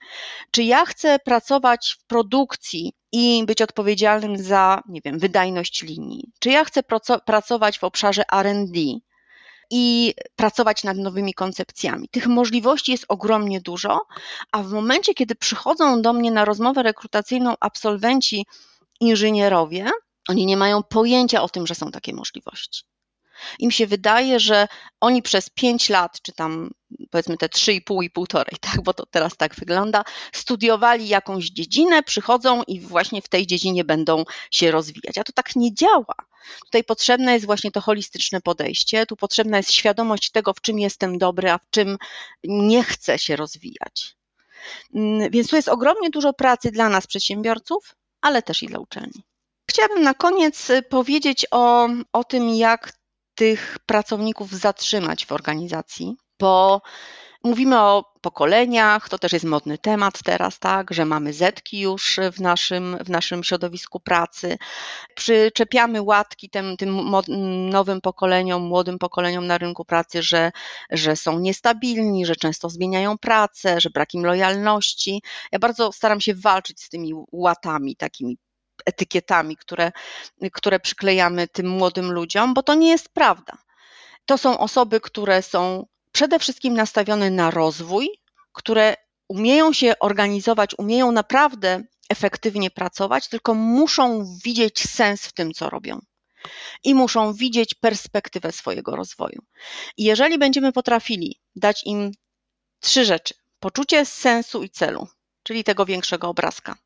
Czy 0.50 0.62
ja 0.62 0.84
chcę 0.84 1.18
pracować 1.18 1.96
w 2.00 2.04
produkcji 2.04 2.92
i 3.12 3.44
być 3.46 3.62
odpowiedzialnym 3.62 4.38
za, 4.38 4.82
nie 4.88 5.00
wiem, 5.04 5.18
wydajność 5.18 5.82
linii? 5.82 6.32
Czy 6.38 6.50
ja 6.50 6.64
chcę 6.64 6.82
pracować 7.26 7.78
w 7.78 7.84
obszarze 7.84 8.22
RD? 8.32 8.80
i 9.70 10.14
pracować 10.36 10.84
nad 10.84 10.96
nowymi 10.96 11.34
koncepcjami. 11.34 12.08
Tych 12.08 12.26
możliwości 12.26 12.92
jest 12.92 13.04
ogromnie 13.08 13.60
dużo, 13.60 14.00
a 14.52 14.62
w 14.62 14.70
momencie, 14.70 15.14
kiedy 15.14 15.34
przychodzą 15.34 16.02
do 16.02 16.12
mnie 16.12 16.30
na 16.30 16.44
rozmowę 16.44 16.82
rekrutacyjną 16.82 17.54
absolwenci 17.60 18.46
inżynierowie, 19.00 19.90
oni 20.28 20.46
nie 20.46 20.56
mają 20.56 20.82
pojęcia 20.82 21.42
o 21.42 21.48
tym, 21.48 21.66
że 21.66 21.74
są 21.74 21.90
takie 21.90 22.12
możliwości. 22.14 22.82
Im 23.58 23.70
się 23.70 23.86
wydaje, 23.86 24.40
że 24.40 24.68
oni 25.00 25.22
przez 25.22 25.50
5 25.50 25.88
lat, 25.88 26.22
czy 26.22 26.32
tam 26.32 26.70
powiedzmy 27.10 27.36
te 27.36 27.46
3,5 27.46 28.04
i 28.04 28.10
półtorej, 28.10 28.56
tak, 28.60 28.82
bo 28.82 28.94
to 28.94 29.06
teraz 29.06 29.36
tak 29.36 29.54
wygląda, 29.54 30.04
studiowali 30.32 31.08
jakąś 31.08 31.44
dziedzinę, 31.44 32.02
przychodzą 32.02 32.62
i 32.62 32.80
właśnie 32.80 33.22
w 33.22 33.28
tej 33.28 33.46
dziedzinie 33.46 33.84
będą 33.84 34.24
się 34.50 34.70
rozwijać. 34.70 35.18
A 35.18 35.24
to 35.24 35.32
tak 35.32 35.56
nie 35.56 35.74
działa. 35.74 36.14
Tutaj 36.64 36.84
potrzebne 36.84 37.32
jest 37.32 37.46
właśnie 37.46 37.70
to 37.70 37.80
holistyczne 37.80 38.40
podejście, 38.40 39.06
tu 39.06 39.16
potrzebna 39.16 39.56
jest 39.56 39.72
świadomość 39.72 40.30
tego, 40.30 40.54
w 40.54 40.60
czym 40.60 40.78
jestem 40.78 41.18
dobry, 41.18 41.50
a 41.50 41.58
w 41.58 41.70
czym 41.70 41.96
nie 42.44 42.84
chcę 42.84 43.18
się 43.18 43.36
rozwijać. 43.36 44.16
Mm, 44.94 45.30
więc 45.30 45.48
tu 45.48 45.56
jest 45.56 45.68
ogromnie 45.68 46.10
dużo 46.10 46.32
pracy 46.32 46.70
dla 46.70 46.88
nas, 46.88 47.06
przedsiębiorców, 47.06 47.94
ale 48.20 48.42
też 48.42 48.62
i 48.62 48.66
dla 48.66 48.78
uczelni. 48.78 49.24
Chciałabym 49.70 50.02
na 50.02 50.14
koniec 50.14 50.68
powiedzieć 50.90 51.46
o, 51.50 51.88
o 52.12 52.24
tym, 52.24 52.48
jak 52.48 52.92
tych 53.36 53.78
pracowników 53.86 54.50
zatrzymać 54.52 55.26
w 55.26 55.32
organizacji, 55.32 56.16
bo 56.40 56.82
mówimy 57.44 57.80
o 57.80 58.04
pokoleniach, 58.20 59.08
to 59.08 59.18
też 59.18 59.32
jest 59.32 59.44
modny 59.44 59.78
temat 59.78 60.22
teraz, 60.24 60.58
tak, 60.58 60.94
że 60.94 61.04
mamy 61.04 61.32
zetki 61.32 61.80
już 61.80 62.20
w 62.32 62.40
naszym, 62.40 62.96
w 63.04 63.10
naszym 63.10 63.44
środowisku 63.44 64.00
pracy. 64.00 64.58
Przyczepiamy 65.14 66.02
łatki 66.02 66.50
tym, 66.50 66.76
tym 66.76 67.12
nowym 67.70 68.00
pokoleniom, 68.00 68.62
młodym 68.62 68.98
pokoleniom 68.98 69.46
na 69.46 69.58
rynku 69.58 69.84
pracy, 69.84 70.22
że, 70.22 70.52
że 70.90 71.16
są 71.16 71.38
niestabilni, 71.38 72.26
że 72.26 72.36
często 72.36 72.70
zmieniają 72.70 73.18
pracę, 73.18 73.80
że 73.80 73.90
brak 73.90 74.14
im 74.14 74.26
lojalności. 74.26 75.22
Ja 75.52 75.58
bardzo 75.58 75.92
staram 75.92 76.20
się 76.20 76.34
walczyć 76.34 76.82
z 76.82 76.88
tymi 76.88 77.12
łatami 77.32 77.96
takimi 77.96 78.38
etykietami, 78.84 79.56
które, 79.56 79.92
które 80.52 80.80
przyklejamy 80.80 81.48
tym 81.48 81.68
młodym 81.68 82.12
ludziom, 82.12 82.54
bo 82.54 82.62
to 82.62 82.74
nie 82.74 82.88
jest 82.90 83.08
prawda. 83.08 83.52
To 84.26 84.38
są 84.38 84.58
osoby, 84.58 85.00
które 85.00 85.42
są 85.42 85.86
przede 86.12 86.38
wszystkim 86.38 86.74
nastawione 86.74 87.30
na 87.30 87.50
rozwój, 87.50 88.08
które 88.52 88.96
umieją 89.28 89.72
się 89.72 89.94
organizować, 90.00 90.70
umieją 90.78 91.12
naprawdę 91.12 91.82
efektywnie 92.08 92.70
pracować, 92.70 93.28
tylko 93.28 93.54
muszą 93.54 94.24
widzieć 94.44 94.88
sens 94.90 95.22
w 95.26 95.32
tym, 95.32 95.52
co 95.52 95.70
robią. 95.70 96.00
I 96.84 96.94
muszą 96.94 97.32
widzieć 97.32 97.74
perspektywę 97.74 98.52
swojego 98.52 98.96
rozwoju. 98.96 99.42
I 99.96 100.04
jeżeli 100.04 100.38
będziemy 100.38 100.72
potrafili 100.72 101.40
dać 101.56 101.82
im 101.84 102.12
trzy 102.80 103.04
rzeczy: 103.04 103.34
poczucie 103.60 104.04
sensu 104.04 104.62
i 104.62 104.70
celu, 104.70 105.08
czyli 105.42 105.64
tego 105.64 105.86
większego 105.86 106.28
obrazka, 106.28 106.76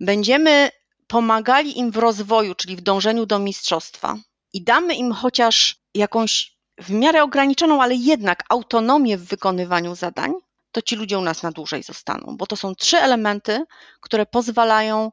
będziemy 0.00 0.70
pomagali 1.06 1.78
im 1.78 1.90
w 1.90 1.96
rozwoju, 1.96 2.54
czyli 2.54 2.76
w 2.76 2.80
dążeniu 2.80 3.26
do 3.26 3.38
mistrzostwa 3.38 4.16
i 4.52 4.64
damy 4.64 4.94
im 4.94 5.12
chociaż 5.12 5.76
jakąś 5.94 6.56
w 6.78 6.90
miarę 6.90 7.22
ograniczoną, 7.22 7.82
ale 7.82 7.94
jednak 7.94 8.44
autonomię 8.48 9.18
w 9.18 9.24
wykonywaniu 9.24 9.94
zadań, 9.94 10.32
to 10.72 10.82
ci 10.82 10.96
ludzie 10.96 11.18
u 11.18 11.22
nas 11.22 11.42
na 11.42 11.50
dłużej 11.50 11.82
zostaną, 11.82 12.36
bo 12.36 12.46
to 12.46 12.56
są 12.56 12.74
trzy 12.74 12.98
elementy, 12.98 13.64
które 14.00 14.26
pozwalają, 14.26 15.12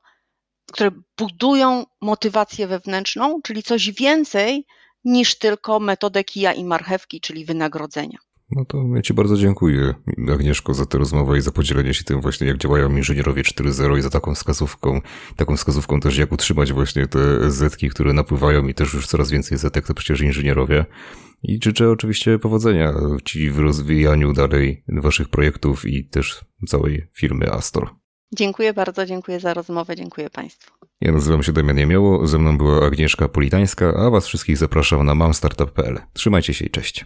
które 0.71 0.91
budują 1.17 1.85
motywację 2.01 2.67
wewnętrzną, 2.67 3.41
czyli 3.41 3.63
coś 3.63 3.91
więcej 3.91 4.65
niż 5.03 5.35
tylko 5.35 5.79
metodę 5.79 6.23
kija 6.23 6.53
i 6.53 6.63
marchewki, 6.63 7.21
czyli 7.21 7.45
wynagrodzenia. 7.45 8.17
No 8.55 8.65
to 8.65 8.83
ja 8.95 9.01
Ci 9.01 9.13
bardzo 9.13 9.37
dziękuję, 9.37 9.93
Agnieszko, 10.33 10.73
za 10.73 10.85
tę 10.85 10.97
rozmowę 10.97 11.37
i 11.37 11.41
za 11.41 11.51
podzielenie 11.51 11.93
się 11.93 12.03
tym 12.03 12.21
właśnie, 12.21 12.47
jak 12.47 12.57
działają 12.57 12.97
inżynierowie 12.97 13.43
4.0 13.43 13.97
i 13.97 14.01
za 14.01 14.09
taką 14.09 14.35
wskazówką, 14.35 15.01
taką 15.35 15.57
wskazówką 15.57 15.99
też, 15.99 16.17
jak 16.17 16.31
utrzymać 16.31 16.73
właśnie 16.73 17.07
te 17.07 17.51
zetki, 17.51 17.89
które 17.89 18.13
napływają 18.13 18.67
i 18.67 18.73
też 18.73 18.93
już 18.93 19.07
coraz 19.07 19.31
więcej 19.31 19.57
zetek, 19.57 19.87
to 19.87 19.93
przecież 19.93 20.21
inżynierowie. 20.21 20.85
I 21.43 21.59
życzę 21.63 21.89
oczywiście 21.89 22.39
powodzenia 22.39 22.93
Ci 23.25 23.51
w 23.51 23.59
rozwijaniu 23.59 24.33
dalej 24.33 24.83
Waszych 24.87 25.29
projektów 25.29 25.85
i 25.85 26.09
też 26.09 26.45
całej 26.67 27.07
firmy 27.13 27.51
Astor. 27.51 27.89
Dziękuję 28.35 28.73
bardzo, 28.73 29.05
dziękuję 29.05 29.39
za 29.39 29.53
rozmowę, 29.53 29.95
dziękuję 29.95 30.29
Państwu. 30.29 30.71
Ja 31.01 31.11
nazywam 31.11 31.43
się 31.43 31.51
Damian 31.51 31.77
Jemioło, 31.77 32.27
ze 32.27 32.39
mną 32.39 32.57
była 32.57 32.85
Agnieszka 32.85 33.29
Politańska, 33.29 33.93
a 33.93 34.09
Was 34.09 34.27
wszystkich 34.27 34.57
zapraszam 34.57 35.05
na 35.05 35.15
mamstartup.pl. 35.15 35.99
Trzymajcie 36.13 36.53
się 36.53 36.65
i 36.65 36.69
cześć. 36.69 37.05